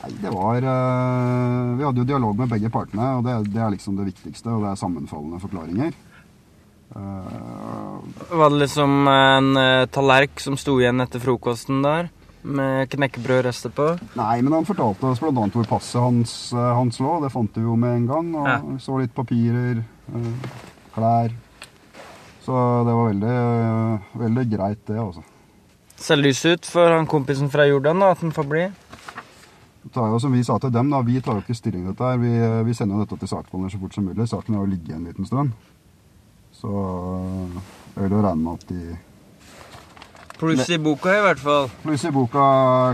Nei, 0.00 0.10
det 0.22 0.30
var 0.32 0.64
uh, 0.64 1.76
Vi 1.76 1.84
hadde 1.84 2.02
jo 2.02 2.08
dialog 2.08 2.38
med 2.38 2.50
begge 2.50 2.70
partene, 2.72 3.10
og 3.18 3.26
det, 3.26 3.36
det, 3.52 3.60
er 3.62 3.74
liksom 3.74 3.98
det 3.98 4.10
viktigste. 4.10 4.50
Og 4.50 4.64
det 4.64 4.72
er 4.72 4.80
sammenfallende 4.80 5.42
forklaringer. 5.42 5.98
Uh, 6.90 8.00
var 8.34 8.50
det 8.50 8.64
liksom 8.64 9.06
en 9.12 9.52
tallerk 9.94 10.42
som 10.42 10.58
sto 10.58 10.74
igjen 10.80 11.04
etter 11.04 11.22
frokosten 11.22 11.84
der? 11.86 12.10
Med 12.42 12.88
knekkebrødrester 12.92 13.72
på? 13.74 13.86
Nei, 14.18 14.40
men 14.42 14.54
han 14.54 14.68
fortalte 14.68 15.10
oss 15.10 15.20
bl.a. 15.22 15.46
hvor 15.52 15.68
passet 15.68 16.00
hans, 16.00 16.34
eh, 16.54 16.72
hans, 16.76 17.00
lå. 17.02 17.18
Det 17.24 17.32
fant 17.32 17.56
vi 17.56 17.64
jo 17.64 17.76
med 17.78 17.96
en 17.98 18.06
gang. 18.08 18.30
Og 18.40 18.48
ja. 18.48 18.58
så 18.82 19.00
litt 19.00 19.14
papirer, 19.16 19.82
eh, 19.82 20.60
klær. 20.94 21.34
Så 22.40 22.60
det 22.86 22.94
var 22.96 23.10
veldig, 23.10 23.34
eh, 23.36 24.12
veldig 24.24 24.46
greit, 24.52 24.84
det, 24.88 24.98
altså. 24.98 25.24
Ser 26.00 26.16
lys 26.16 26.40
ut 26.46 26.64
for 26.64 26.88
han 26.88 27.06
kompisen 27.06 27.50
fra 27.52 27.68
Jordan 27.68 28.00
da, 28.00 28.14
at 28.14 28.22
han 28.24 28.32
får 28.32 28.48
bli? 28.48 28.64
Det 29.80 29.92
tar 29.92 30.08
jo 30.12 30.18
som 30.20 30.32
Vi 30.32 30.44
sa 30.44 30.58
til 30.58 30.72
dem, 30.72 30.90
da, 30.92 31.00
vi 31.04 31.20
tar 31.20 31.38
jo 31.38 31.44
ikke 31.44 31.56
stilling 31.56 31.84
til 31.84 31.92
dette. 31.92 32.04
her. 32.04 32.16
Vi, 32.20 32.64
vi 32.68 32.74
sender 32.74 32.96
jo 32.96 33.04
dette 33.04 33.20
til 33.20 33.28
saksbehandler 33.28 33.72
så 33.72 33.80
fort 33.80 33.94
som 33.94 34.08
mulig. 34.08 34.28
Saken 34.28 34.56
er 34.56 34.64
jo 34.64 34.72
ligge 34.72 34.96
en 34.96 35.04
liten 35.04 35.28
stund. 35.28 35.52
Så 36.52 36.72
jeg 37.94 38.02
vil 38.04 38.16
jo 38.16 38.24
regne 38.24 38.42
med 38.44 38.52
at 38.60 38.68
de 38.68 38.98
Pluss 40.40 40.70
i 40.72 40.78
boka, 40.80 41.12
i 41.12 41.20
hvert 41.24 41.42
fall. 41.42 41.68
Pluss 41.82 42.04
i 42.08 42.12
boka 42.14 42.44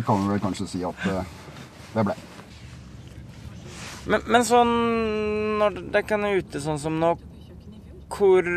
kan 0.07 0.25
vi 0.25 0.35
vel 0.35 0.43
kanskje 0.43 0.67
si 0.67 0.81
at 0.87 1.07
uh, 1.07 1.23
det 1.95 2.05
ble. 2.09 2.17
Men, 4.07 4.21
men, 4.27 4.43
sånn 4.47 4.73
når 5.61 5.79
dere 5.95 6.19
er 6.29 6.43
ute 6.43 6.63
sånn 6.63 6.81
som 6.83 6.99
nå, 6.99 7.13
hvor 8.17 8.51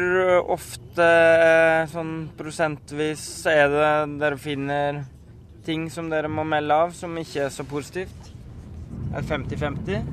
ofte 0.56 1.08
sånn 1.90 2.14
prosentvis 2.38 3.24
er 3.50 3.72
det 3.74 3.94
dere 4.22 4.38
finner 4.42 5.04
ting 5.66 5.90
som 5.94 6.10
dere 6.10 6.30
må 6.30 6.46
melde 6.46 6.74
av, 6.74 6.94
som 6.98 7.18
ikke 7.18 7.48
er 7.48 7.54
så 7.54 7.66
positivt? 7.70 8.30
Er 9.14 9.22
det 9.22 9.28
50-50? 9.30 10.06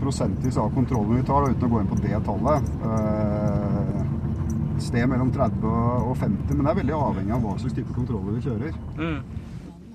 Prosentvis 0.00 0.56
av 0.60 0.72
kontrollen 0.76 1.16
vi 1.16 1.26
tar, 1.28 1.48
uten 1.48 1.68
å 1.68 1.72
gå 1.72 1.80
inn 1.80 1.92
på 1.92 2.00
det 2.04 2.20
tallet. 2.28 2.72
Uh, 2.84 3.63
sted 4.82 5.06
mellom 5.10 5.30
30 5.34 5.64
og 5.70 6.16
50, 6.20 6.54
men 6.54 6.64
det 6.64 6.72
er 6.72 6.80
veldig 6.80 6.96
avhengig 6.98 7.34
av 7.36 7.44
hva 7.44 7.54
slags 7.60 7.76
type 7.76 7.94
kontroller 7.96 8.36
vi 8.36 8.44
kjører. 8.48 8.78
Mm. 8.98 9.44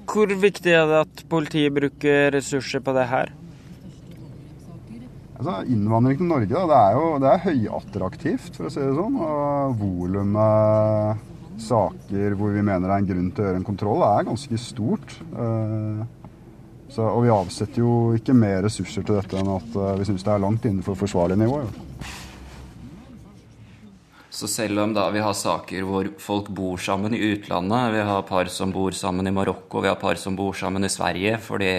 Hvor 0.09 0.33
viktig 0.41 0.73
er 0.73 0.87
det 0.89 1.03
at 1.03 1.23
politiet 1.29 1.75
bruker 1.75 2.31
ressurser 2.33 2.81
på 2.81 2.95
det 2.97 3.05
her? 3.11 3.33
Altså, 5.39 5.61
Innvandring 5.71 6.17
til 6.19 6.27
Norge 6.27 6.51
da, 6.51 6.63
det 6.67 6.77
er 6.77 6.95
jo 6.97 7.03
det 7.23 7.29
er 7.31 7.43
høyattraktivt, 7.45 8.55
for 8.57 8.67
å 8.67 8.71
si 8.73 8.81
det 8.83 8.95
sånn. 8.97 9.19
Og 9.23 9.75
volumet 9.79 11.27
saker 11.63 12.35
hvor 12.39 12.55
vi 12.55 12.63
mener 12.63 12.87
det 12.87 12.95
er 12.95 13.03
en 13.03 13.09
grunn 13.11 13.29
til 13.35 13.43
å 13.43 13.47
gjøre 13.49 13.61
en 13.61 13.67
kontroll, 13.67 14.03
er 14.07 14.27
ganske 14.27 14.59
stort. 14.59 15.15
Uh, 15.35 16.01
så, 16.89 17.05
og 17.05 17.21
vi 17.23 17.31
avsetter 17.31 17.83
jo 17.83 17.93
ikke 18.17 18.35
mer 18.35 18.63
ressurser 18.65 19.05
til 19.05 19.19
dette 19.19 19.39
enn 19.39 19.53
at 19.53 19.77
uh, 19.77 19.93
vi 19.99 20.09
syns 20.09 20.25
det 20.25 20.33
er 20.33 20.43
langt 20.43 20.65
innenfor 20.67 20.97
forsvarlig 20.99 21.39
nivå. 21.39 21.61
Jo. 21.63 21.88
Så 24.39 24.47
selv 24.47 24.79
om 24.79 24.93
da 24.95 25.09
vi 25.11 25.19
har 25.19 25.35
saker 25.35 25.83
hvor 25.83 26.07
folk 26.21 26.47
bor 26.55 26.79
sammen 26.79 27.11
i 27.15 27.19
utlandet, 27.33 27.89
vi 27.91 28.03
har 28.07 28.27
par 28.27 28.47
som 28.53 28.71
bor 28.71 28.95
sammen 28.95 29.27
i 29.27 29.33
Marokko, 29.35 29.81
vi 29.83 29.89
har 29.91 29.97
par 29.99 30.15
som 30.21 30.37
bor 30.37 30.55
sammen 30.55 30.87
i 30.87 30.91
Sverige 30.91 31.35
fordi 31.43 31.73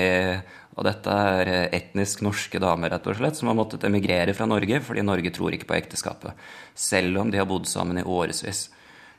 Og 0.77 0.85
dette 0.87 1.12
er 1.12 1.49
etnisk 1.75 2.20
norske 2.23 2.61
damer, 2.62 2.92
rett 2.92 3.07
og 3.11 3.16
slett, 3.18 3.37
som 3.37 3.49
har 3.51 3.57
måttet 3.59 3.85
emigrere 3.85 4.33
fra 4.37 4.46
Norge 4.46 4.79
fordi 4.81 5.03
Norge 5.03 5.33
tror 5.35 5.53
ikke 5.53 5.66
på 5.73 5.77
ekteskapet. 5.77 6.37
Selv 6.75 7.18
om 7.20 7.31
de 7.31 7.40
har 7.40 7.49
bodd 7.49 7.66
sammen 7.68 7.99
i 7.99 8.05
årevis. 8.07 8.68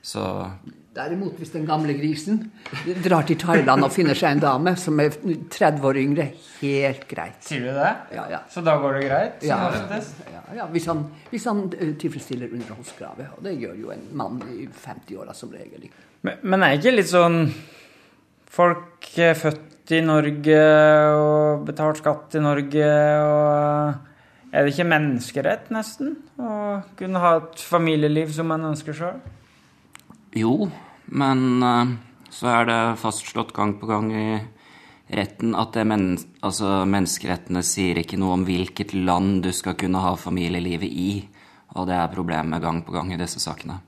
Så 0.01 0.23
Derimot, 0.91 1.37
hvis 1.39 1.53
den 1.53 1.63
gamle 1.63 1.93
grisen 1.95 2.41
drar 3.05 3.23
til 3.23 3.37
Thailand 3.39 3.85
og 3.85 3.93
finner 3.95 4.17
seg 4.17 4.33
en 4.35 4.41
dame 4.43 4.73
som 4.75 4.99
er 4.99 5.13
30 5.15 5.85
år 5.87 5.99
yngre, 6.01 6.25
helt 6.59 7.05
greit. 7.07 7.37
Sier 7.47 7.63
du 7.63 7.69
det? 7.77 7.91
Ja, 8.17 8.25
ja. 8.33 8.41
Så 8.51 8.59
da 8.65 8.73
går 8.81 8.97
det 8.99 9.05
greit? 9.07 9.45
Ja, 9.47 9.61
Ja. 10.51 10.65
hvis 10.67 10.85
han, 10.91 11.05
hvis 11.31 11.45
han 11.47 11.63
eh, 11.79 11.93
tilfredsstiller 11.95 12.51
underholdskravet. 12.51 13.31
Og 13.37 13.43
det 13.47 13.53
gjør 13.61 13.79
jo 13.79 13.93
en 13.95 14.03
mann 14.19 14.41
i 14.51 14.67
50-åra 14.67 15.31
som 15.33 15.53
regel. 15.55 15.87
Men, 16.27 16.43
men 16.43 16.63
er 16.67 16.75
ikke 16.75 16.91
litt 16.97 17.09
sånn 17.09 17.45
Folk 18.51 19.07
er 19.15 19.37
født 19.39 19.93
i 19.95 20.01
Norge 20.03 20.59
og 21.15 21.63
betalt 21.71 22.01
skatt 22.03 22.35
i 22.35 22.41
Norge 22.43 22.89
og 23.23 24.51
Er 24.51 24.65
det 24.67 24.73
ikke 24.73 24.89
menneskerett, 24.91 25.69
nesten? 25.71 26.17
Å 26.35 26.81
kunne 26.99 27.21
ha 27.23 27.37
et 27.39 27.63
familieliv 27.63 28.33
som 28.35 28.51
man 28.51 28.67
ønsker 28.73 28.91
sjøl? 28.97 29.21
Jo, 30.37 30.69
men 31.11 31.63
eh, 31.63 31.93
så 32.31 32.47
er 32.47 32.67
det 32.69 32.79
fastslått 33.01 33.53
gang 33.53 33.75
på 33.79 33.89
gang 33.89 34.11
i 34.15 34.27
retten 35.11 35.55
at 35.59 35.73
det 35.75 35.83
men, 35.89 36.13
altså, 36.39 36.85
menneskerettene 36.87 37.63
sier 37.67 37.99
ikke 37.99 38.19
noe 38.19 38.37
om 38.37 38.45
hvilket 38.47 38.93
land 38.95 39.41
du 39.43 39.51
skal 39.55 39.75
kunne 39.79 40.03
ha 40.03 40.15
familielivet 40.19 40.87
i. 40.87 41.11
Og 41.75 41.87
det 41.87 41.97
er 41.97 42.11
problemet 42.11 42.63
gang 42.63 42.81
på 42.83 42.95
gang 42.95 43.11
i 43.11 43.19
disse 43.19 43.39
sakene. 43.43 43.79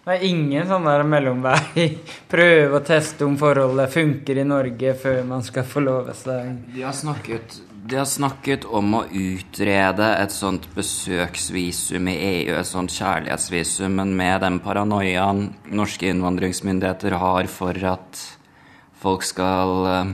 Det 0.00 0.16
er 0.16 0.22
ingen 0.26 0.66
sånn 0.66 0.86
der 0.88 1.04
mellomvei. 1.06 1.84
Prøve 2.32 2.78
å 2.78 2.82
teste 2.82 3.26
om 3.26 3.36
forholdet 3.38 3.92
funker 3.92 4.40
i 4.40 4.46
Norge 4.48 4.94
før 4.98 5.20
man 5.28 5.44
skal 5.46 5.66
forlove 5.68 6.14
seg. 6.18 6.56
De 6.74 6.82
har 6.86 6.96
snakket, 6.96 7.60
de 7.90 7.96
har 7.98 8.06
snakket 8.06 8.64
om 8.70 8.92
å 8.94 9.06
utrede 9.10 10.06
et 10.20 10.30
sånt 10.30 10.68
besøksvisum 10.76 12.06
i 12.12 12.16
EU, 12.28 12.52
et 12.54 12.68
sånt 12.68 12.92
kjærlighetsvisum, 12.94 13.96
men 13.98 14.12
med 14.18 14.44
den 14.44 14.60
paranoiaen 14.62 15.48
norske 15.74 16.06
innvandringsmyndigheter 16.12 17.16
har 17.18 17.48
for 17.50 17.80
at 17.90 18.20
folk 19.00 19.26
skal 19.26 19.74
eh, 19.90 20.12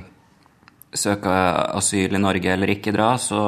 søke 0.96 1.34
asyl 1.76 2.16
i 2.16 2.22
Norge 2.22 2.54
eller 2.54 2.72
ikke 2.72 2.94
dra, 2.96 3.10
så, 3.20 3.42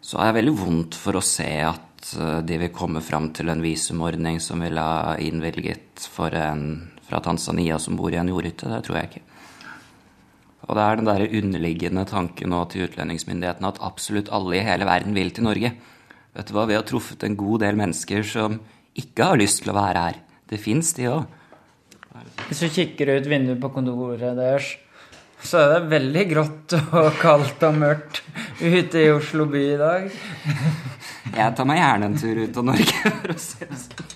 så 0.00 0.20
er 0.20 0.30
det 0.34 0.42
veldig 0.42 0.56
vondt 0.60 1.00
for 1.00 1.16
å 1.16 1.24
se 1.24 1.48
at 1.64 2.12
eh, 2.20 2.42
de 2.44 2.60
vil 2.66 2.74
komme 2.74 3.00
fram 3.00 3.30
til 3.32 3.48
en 3.48 3.64
visumordning 3.64 4.42
som 4.44 4.60
ville 4.60 4.84
ha 4.84 5.16
innvilget 5.24 6.04
for 6.12 6.36
en 6.36 6.66
fra 7.06 7.22
Tanzania 7.24 7.78
som 7.80 7.96
bor 7.96 8.12
i 8.12 8.20
en 8.20 8.28
jordhytte. 8.28 8.68
Det 8.68 8.84
tror 8.84 9.00
jeg 9.00 9.12
ikke. 9.12 9.35
Og 10.66 10.74
det 10.74 10.82
er 10.82 10.98
den 10.98 11.06
der 11.06 11.26
underliggende 11.26 12.04
tanken 12.10 12.50
nå 12.50 12.64
til 12.70 12.88
utlendingsmyndighetene 12.88 13.70
at 13.70 13.82
absolutt 13.86 14.32
alle 14.34 14.58
i 14.58 14.64
hele 14.66 14.88
verden 14.88 15.14
vil 15.14 15.30
til 15.30 15.46
Norge. 15.46 15.72
Vet 16.36 16.48
du 16.48 16.56
hva, 16.56 16.66
Vi 16.66 16.74
har 16.74 16.86
truffet 16.86 17.22
en 17.24 17.36
god 17.38 17.62
del 17.62 17.78
mennesker 17.78 18.26
som 18.26 18.58
ikke 18.98 19.30
har 19.30 19.38
lyst 19.38 19.62
til 19.62 19.70
å 19.72 19.76
være 19.78 20.08
her. 20.08 20.18
Det 20.50 20.58
fins, 20.62 20.92
de 20.98 21.06
òg. 21.10 21.22
Hvis 22.48 22.64
du 22.64 22.68
kikker 22.72 23.14
ut 23.16 23.28
vinduet 23.28 23.60
på 23.60 23.70
kontoret 23.74 24.36
deres, 24.38 24.74
så 25.46 25.60
er 25.60 25.72
det 25.74 25.90
veldig 25.92 26.24
grått 26.30 26.74
og 26.80 27.18
kaldt 27.20 27.62
og 27.68 27.76
mørkt 27.76 28.22
ute 28.62 29.02
i 29.02 29.10
Oslo 29.12 29.46
by 29.52 29.62
i 29.62 29.78
dag. 29.80 30.08
Jeg 31.36 31.56
tar 31.58 31.68
meg 31.68 31.82
gjerne 31.82 32.08
en 32.08 32.18
tur 32.18 32.40
ut 32.40 32.60
av 32.62 32.68
Norge 32.72 33.10
for 33.20 33.34
å 33.34 33.38
se 33.38 33.68
det. 33.68 34.14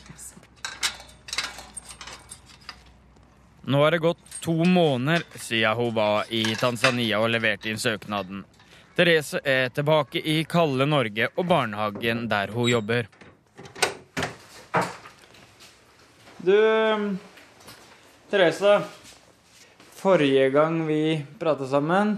Nå 3.70 3.84
er 3.86 3.94
det 3.94 4.02
gått 4.02 4.29
to 4.40 4.54
måneder 4.64 5.22
siden 5.34 5.76
hun 5.76 5.94
var 5.94 6.24
i 6.28 6.44
Tanzania 6.56 7.20
og 7.20 7.30
leverte 7.30 7.70
inn 7.70 7.80
søknaden. 7.80 8.44
Therese 8.96 9.40
er 9.44 9.68
tilbake 9.72 10.20
i 10.20 10.42
kalde 10.44 10.86
Norge 10.86 11.28
og 11.36 11.46
barnehagen 11.48 12.26
der 12.28 12.52
hun 12.52 12.70
jobber. 12.70 13.06
Du, 16.40 16.56
Therese. 18.30 18.80
Forrige 20.00 20.46
gang 20.50 20.86
vi 20.88 21.20
prata 21.38 21.66
sammen, 21.68 22.14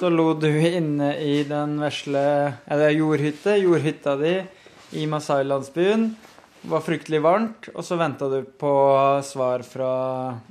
så 0.00 0.08
lå 0.08 0.30
du 0.40 0.48
inne 0.48 1.10
i 1.20 1.42
den 1.44 1.74
vesle 1.76 2.54
Eller 2.64 2.94
jordhytte? 2.96 3.58
Jordhytta 3.60 4.14
di 4.16 4.32
i 4.96 5.04
Masai-landsbyen. 5.06 6.14
Var 6.62 6.82
fryktelig 6.82 7.20
varmt, 7.22 7.68
og 7.74 7.84
så 7.86 7.96
venta 8.00 8.26
du 8.32 8.40
på 8.58 8.72
svar 9.24 9.62
fra 9.62 9.92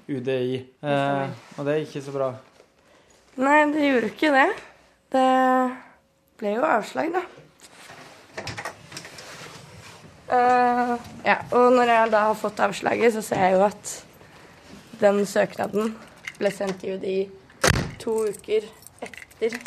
UDI. 0.07 0.61
Eh, 0.79 1.25
og 1.57 1.67
det 1.67 1.73
er 1.73 1.83
ikke 1.83 2.03
så 2.05 2.13
bra. 2.15 2.29
Nei, 3.37 3.57
det 3.73 3.89
gjorde 3.89 4.11
ikke 4.13 4.31
det. 4.33 4.47
Det 5.13 5.25
ble 6.39 6.53
jo 6.55 6.63
avslag, 6.65 7.11
da. 7.13 7.25
Uh, 10.27 10.97
ja, 11.23 11.37
og 11.55 11.69
når 11.75 11.91
jeg 11.91 12.11
da 12.11 12.23
har 12.27 12.35
fått 12.35 12.59
avslaget, 12.59 13.13
så 13.15 13.21
ser 13.23 13.45
jeg 13.45 13.55
jo 13.55 13.61
at 13.67 13.93
den 14.99 15.21
søknaden 15.29 15.93
ble 16.39 16.51
sendt 16.51 16.81
til 16.81 16.97
UDI 16.97 17.19
to 18.01 18.15
uker 18.27 18.67
etter. 19.03 19.59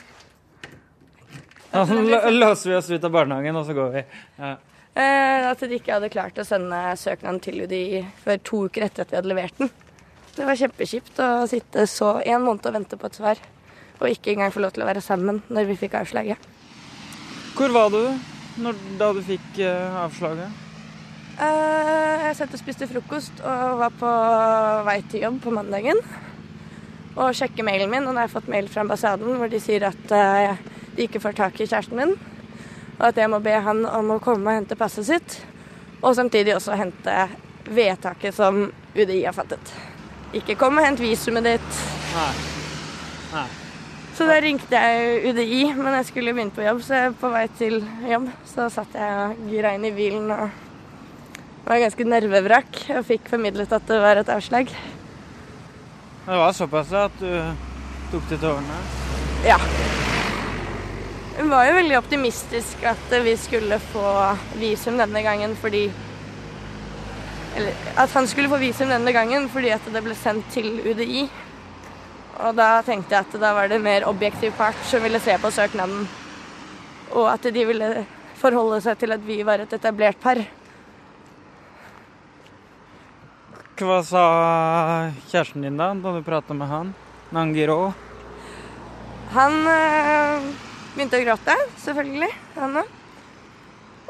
Nå 1.72 2.20
låser 2.42 2.72
vi 2.72 2.76
oss 2.76 2.90
ut 2.90 3.07
av 3.07 3.14
barnehagen, 3.14 3.57
og 3.57 3.64
så 3.68 3.76
går 3.76 3.94
vi. 3.94 4.05
Ja. 4.40 4.57
Eh, 4.98 5.46
at 5.46 5.61
de 5.62 5.76
ikke 5.79 5.92
hadde 5.94 6.11
klart 6.11 6.38
å 6.40 6.46
sende 6.46 6.79
søknaden 6.98 7.38
til 7.44 7.62
UDI 7.62 8.00
før 8.24 8.40
to 8.42 8.64
uker 8.66 8.88
etter 8.88 9.05
at 9.05 9.12
vi 9.12 9.18
hadde 9.20 9.31
levert 9.31 9.61
den. 9.61 9.70
Det 10.35 10.46
var 10.46 10.59
kjempekjipt 10.59 11.20
å 11.22 11.29
sitte 11.50 11.85
så 11.90 12.16
en 12.24 12.42
måned 12.42 12.66
og 12.66 12.74
vente 12.74 12.98
på 12.98 13.07
et 13.07 13.18
svar, 13.18 13.42
og 14.00 14.09
ikke 14.11 14.33
engang 14.35 14.50
få 14.55 14.64
lov 14.64 14.74
til 14.74 14.83
å 14.83 14.88
være 14.88 15.03
sammen 15.05 15.38
når 15.50 15.68
vi 15.68 15.76
fikk 15.85 15.94
avslaget. 16.00 16.48
Hvor 17.55 17.70
var 17.74 17.92
du 17.94 18.03
når, 18.62 18.81
da 18.98 19.12
du 19.14 19.20
fikk 19.26 19.61
eh, 19.62 20.00
avslaget? 20.00 20.59
Eh, 21.38 22.26
jeg 22.26 22.40
satt 22.40 22.57
og 22.57 22.62
spiste 22.62 22.90
frokost 22.90 23.44
og 23.44 23.79
var 23.85 23.94
på 24.00 24.11
vei 24.90 24.98
til 25.12 25.26
jobb 25.29 25.38
på 25.44 25.55
mandagen. 25.55 26.03
Og 27.14 27.31
sjekker 27.37 27.66
mailen 27.66 27.90
min, 27.92 28.09
og 28.09 28.14
da 28.14 28.24
har 28.24 28.29
jeg 28.29 28.35
fått 28.35 28.50
mail 28.50 28.66
fra 28.70 28.83
ambassaden 28.83 29.38
hvor 29.38 29.50
de 29.50 29.62
sier 29.62 29.87
at 29.87 30.03
de 30.11 31.07
ikke 31.07 31.22
får 31.22 31.38
tak 31.38 31.59
i 31.59 31.66
kjæresten 31.66 31.98
min. 31.98 32.14
Og 33.01 33.07
at 33.09 33.17
jeg 33.17 33.31
må 33.33 33.41
be 33.41 33.57
han 33.65 33.87
om 33.89 34.13
å 34.13 34.21
komme 34.21 34.45
og 34.45 34.61
hente 34.61 34.77
passet 34.77 35.09
sitt. 35.09 35.39
Og 36.05 36.13
samtidig 36.17 36.55
også 36.57 36.77
hente 36.77 37.17
vedtaket 37.71 38.37
som 38.37 38.67
UDI 38.95 39.23
har 39.25 39.37
fattet. 39.37 39.73
Ikke 40.37 40.59
kom 40.61 40.79
og 40.79 40.85
hent 40.85 41.01
visumet 41.03 41.49
ditt. 41.49 41.83
Nei. 42.13 42.31
Nei. 43.33 43.49
Så 44.17 44.27
da 44.29 44.37
ringte 44.43 44.77
jeg 44.77 45.31
UDI, 45.31 45.63
men 45.79 45.95
jeg 45.97 46.11
skulle 46.11 46.35
begynne 46.37 46.53
på 46.53 46.65
jobb, 46.65 46.83
så 46.85 46.99
jeg 46.99 47.15
på 47.23 47.31
vei 47.33 47.47
til 47.57 47.79
jobb 48.05 48.27
så 48.51 48.67
satt 48.73 48.99
jeg 48.99 49.23
og 49.23 49.47
grein 49.49 49.87
i 49.89 49.93
bilen 49.97 50.29
og 50.35 50.51
var 51.65 51.81
ganske 51.81 52.05
nervevrak 52.05 52.83
og 52.99 53.07
fikk 53.09 53.31
formidlet 53.33 53.73
at 53.73 53.87
det 53.89 54.01
var 54.03 54.21
et 54.21 54.33
avslag. 54.35 54.75
Det 56.27 56.43
var 56.43 56.53
såpass 56.53 56.93
at 57.07 57.17
du 57.23 57.33
tok 58.13 58.29
til 58.29 58.43
tårene? 58.43 58.83
Ja. 59.47 59.57
Hun 61.40 61.48
var 61.48 61.70
jo 61.70 61.76
veldig 61.79 61.94
optimistisk 61.96 62.83
at 62.85 63.12
vi 63.24 63.33
skulle 63.40 63.79
få 63.81 64.09
visum 64.61 64.98
denne 65.00 65.22
gangen 65.24 65.55
fordi 65.57 65.87
Eller 67.57 67.87
at 67.96 68.12
han 68.12 68.29
skulle 68.29 68.50
få 68.53 68.59
visum 68.61 68.92
denne 68.92 69.14
gangen 69.16 69.48
fordi 69.48 69.70
at 69.72 69.88
det 69.88 70.03
ble 70.05 70.14
sendt 70.14 70.53
til 70.53 70.68
UDI. 70.85 71.24
Og 72.44 72.55
da 72.61 72.68
tenkte 72.85 73.16
jeg 73.16 73.24
at 73.24 73.40
da 73.40 73.55
var 73.57 73.72
det 73.72 73.81
mer 73.81 74.05
objektiv 74.09 74.53
part 74.61 74.76
som 74.85 75.03
ville 75.03 75.18
se 75.20 75.38
på 75.40 75.50
søknaden. 75.50 76.05
Og 77.16 77.26
at 77.33 77.48
de 77.48 77.66
ville 77.72 78.07
forholde 78.37 78.85
seg 78.85 79.00
til 79.00 79.16
at 79.16 79.24
vi 79.24 79.40
var 79.42 79.64
et 79.64 79.72
etablert 79.72 80.20
par. 80.20 80.44
Hva 83.81 84.03
sa 84.05 84.24
kjæresten 85.33 85.64
din 85.64 85.81
da, 85.81 85.94
da 85.96 86.18
du 86.18 86.22
prata 86.22 86.55
med 86.55 86.68
han? 86.68 86.96
Nangiro? 87.33 87.94
Han 89.33 89.62
øh, 89.66 90.69
begynte 90.94 91.20
å 91.20 91.24
gråte, 91.24 91.57
selvfølgelig. 91.85 92.31
Han 92.59 92.81
òg. 92.81 92.94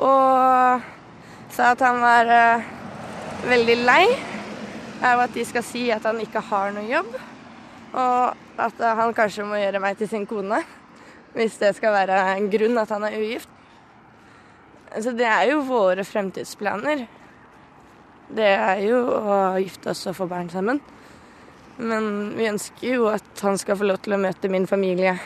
Og 0.01 0.89
sa 1.53 1.73
at 1.75 1.83
han 1.85 2.01
var 2.01 2.31
uh, 2.31 2.69
veldig 3.49 3.77
lei 3.85 4.05
av 5.05 5.25
at 5.27 5.35
de 5.35 5.45
skal 5.49 5.65
si 5.65 5.87
at 5.93 6.05
han 6.09 6.21
ikke 6.23 6.43
har 6.51 6.73
noe 6.77 6.89
jobb. 6.89 7.15
Og 7.91 8.61
at 8.61 8.83
øh, 8.85 8.99
han 9.01 9.15
kanskje 9.17 9.47
må 9.49 9.57
gjøre 9.59 9.81
meg 9.83 9.97
til 9.99 10.11
sin 10.11 10.27
kone. 10.29 10.61
Hvis 11.35 11.57
det 11.59 11.73
skal 11.75 11.95
være 11.95 12.19
en 12.37 12.51
grunn 12.53 12.79
at 12.79 12.93
han 12.93 13.07
er 13.09 13.17
ugift. 13.19 13.49
Så 15.01 15.15
det 15.17 15.27
er 15.27 15.49
jo 15.51 15.65
våre 15.67 16.05
fremtidsplaner. 16.07 17.07
Det 18.31 18.53
er 18.53 18.85
jo 18.85 19.01
å 19.09 19.37
gifte 19.59 19.91
oss 19.91 20.05
og 20.11 20.19
få 20.21 20.29
barn 20.31 20.51
sammen. 20.53 20.79
Men 21.81 22.35
vi 22.37 22.51
ønsker 22.51 22.95
jo 22.95 23.09
at 23.11 23.43
han 23.43 23.59
skal 23.59 23.79
få 23.81 23.89
lov 23.89 24.03
til 24.05 24.15
å 24.15 24.21
møte 24.21 24.51
min 24.53 24.69
familie 24.71 25.17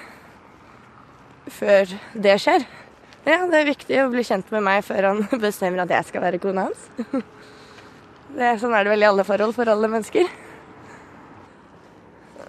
før 1.50 1.92
det 2.14 2.38
skjer. 2.42 2.64
Ja, 3.24 3.42
det 3.48 3.60
er 3.60 3.70
viktig 3.70 4.00
å 4.02 4.10
bli 4.12 4.24
kjent 4.26 4.50
med 4.52 4.64
meg 4.66 4.82
før 4.84 5.10
han 5.10 5.22
bestemmer 5.46 5.84
at 5.84 5.92
jeg 5.94 6.10
skal 6.10 6.24
være 6.26 6.40
kona 6.42 6.68
hans. 6.68 6.88
Det 8.34 8.42
er, 8.42 8.56
sånn 8.58 8.72
er 8.74 8.82
det 8.82 8.90
vel 8.90 9.04
i 9.04 9.06
alle 9.06 9.22
forhold 9.22 9.52
for 9.54 9.68
alle 9.70 9.86
mennesker. 9.86 10.26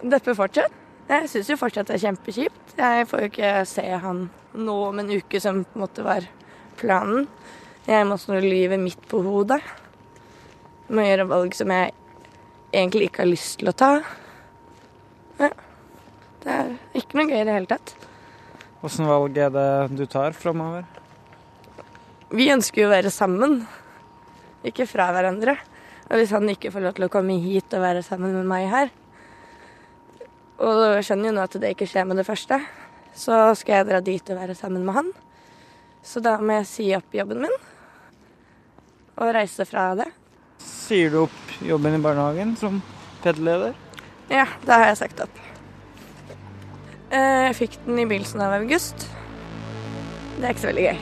Deppe 0.01 0.33
fortsatt. 0.33 0.73
Jeg 1.05 1.27
syns 1.29 1.51
jo 1.51 1.57
fortsatt 1.61 1.91
det 1.91 1.99
er 1.99 2.01
kjempekjipt. 2.07 2.71
Jeg 2.79 3.05
får 3.05 3.21
jo 3.21 3.27
ikke 3.29 3.51
se 3.69 3.83
han 4.01 4.23
nå 4.57 4.77
om 4.87 5.03
en 5.03 5.11
uke, 5.13 5.37
som 5.43 5.59
på 5.61 5.77
en 5.77 5.83
måte 5.83 6.05
var 6.07 6.25
planen. 6.79 7.27
Jeg 7.85 8.07
må 8.09 8.17
snu 8.17 8.39
livet 8.41 8.81
mitt 8.81 9.05
på 9.11 9.21
hodet. 9.21 9.59
Må 10.89 11.05
gjøre 11.05 11.29
valg 11.29 11.53
som 11.53 11.69
jeg 11.69 11.93
egentlig 12.73 13.11
ikke 13.11 13.21
har 13.21 13.29
lyst 13.29 13.59
til 13.61 13.69
å 13.69 13.77
ta. 13.77 13.91
Ja. 15.43 15.51
Det 16.41 16.57
er 16.57 16.73
ikke 16.97 17.19
noe 17.19 17.29
gøy 17.29 17.43
i 17.43 17.45
det 17.45 17.59
hele 17.59 17.69
tatt. 17.69 17.93
Åssen 18.85 19.07
valg 19.09 19.37
er 19.41 19.49
det 19.49 19.69
du 19.97 20.03
tar 20.05 20.35
framover? 20.37 20.83
Vi 22.29 22.51
ønsker 22.53 22.83
jo 22.83 22.89
å 22.89 22.93
være 22.93 23.09
sammen, 23.13 23.63
ikke 24.65 24.85
fra 24.85 25.07
hverandre. 25.15 25.55
Og 26.05 26.19
hvis 26.19 26.33
han 26.35 26.45
ikke 26.51 26.69
får 26.73 26.83
lov 26.83 26.93
til 26.97 27.07
å 27.07 27.09
komme 27.09 27.39
hit 27.41 27.73
og 27.73 27.81
være 27.81 28.03
sammen 28.05 28.35
med 28.35 28.45
meg 28.49 28.67
her, 28.69 28.91
og 30.61 30.81
jeg 30.99 31.07
skjønner 31.07 31.31
jo 31.31 31.33
nå 31.35 31.45
at 31.47 31.57
det 31.63 31.71
ikke 31.73 31.87
skjer 31.89 32.05
med 32.07 32.21
det 32.21 32.27
første, 32.27 32.59
så 33.17 33.39
skal 33.57 33.79
jeg 33.79 33.87
dra 33.89 34.03
dit 34.05 34.29
og 34.29 34.37
være 34.37 34.57
sammen 34.59 34.85
med 34.85 34.99
han. 34.99 35.09
Så 36.05 36.21
da 36.21 36.35
må 36.37 36.59
jeg 36.59 36.69
si 36.69 36.87
opp 36.93 37.17
jobben 37.17 37.41
min 37.47 37.57
og 39.15 39.33
reise 39.33 39.65
fra 39.65 39.87
det. 39.97 40.11
Sier 40.61 41.09
du 41.09 41.23
opp 41.23 41.57
jobben 41.65 41.97
i 41.97 42.03
barnehagen 42.05 42.53
som 42.59 42.83
PED-leder? 43.23 43.73
Ja, 44.29 44.45
det 44.61 44.73
har 44.77 44.89
jeg 44.91 45.01
sagt 45.01 45.25
opp. 45.25 45.54
Eh, 47.15 47.41
jeg 47.47 47.55
fikk 47.61 47.75
den 47.85 47.99
i 48.01 48.07
begynnelsen 48.09 48.41
av 48.43 48.57
august. 48.57 49.07
Det 50.35 50.43
er 50.43 50.51
ikke 50.51 50.65
så 50.65 50.71
veldig 50.71 50.87
gøy. 50.89 50.97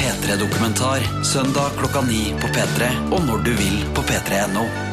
P3-dokumentar 0.00 1.04
søndag 1.34 1.76
klokka 1.80 2.06
ni 2.08 2.30
på 2.40 2.54
P3 2.54 2.94
og 3.10 3.26
når 3.28 3.44
du 3.50 3.52
vil 3.58 3.82
på 3.96 4.06
p3.no. 4.08 4.89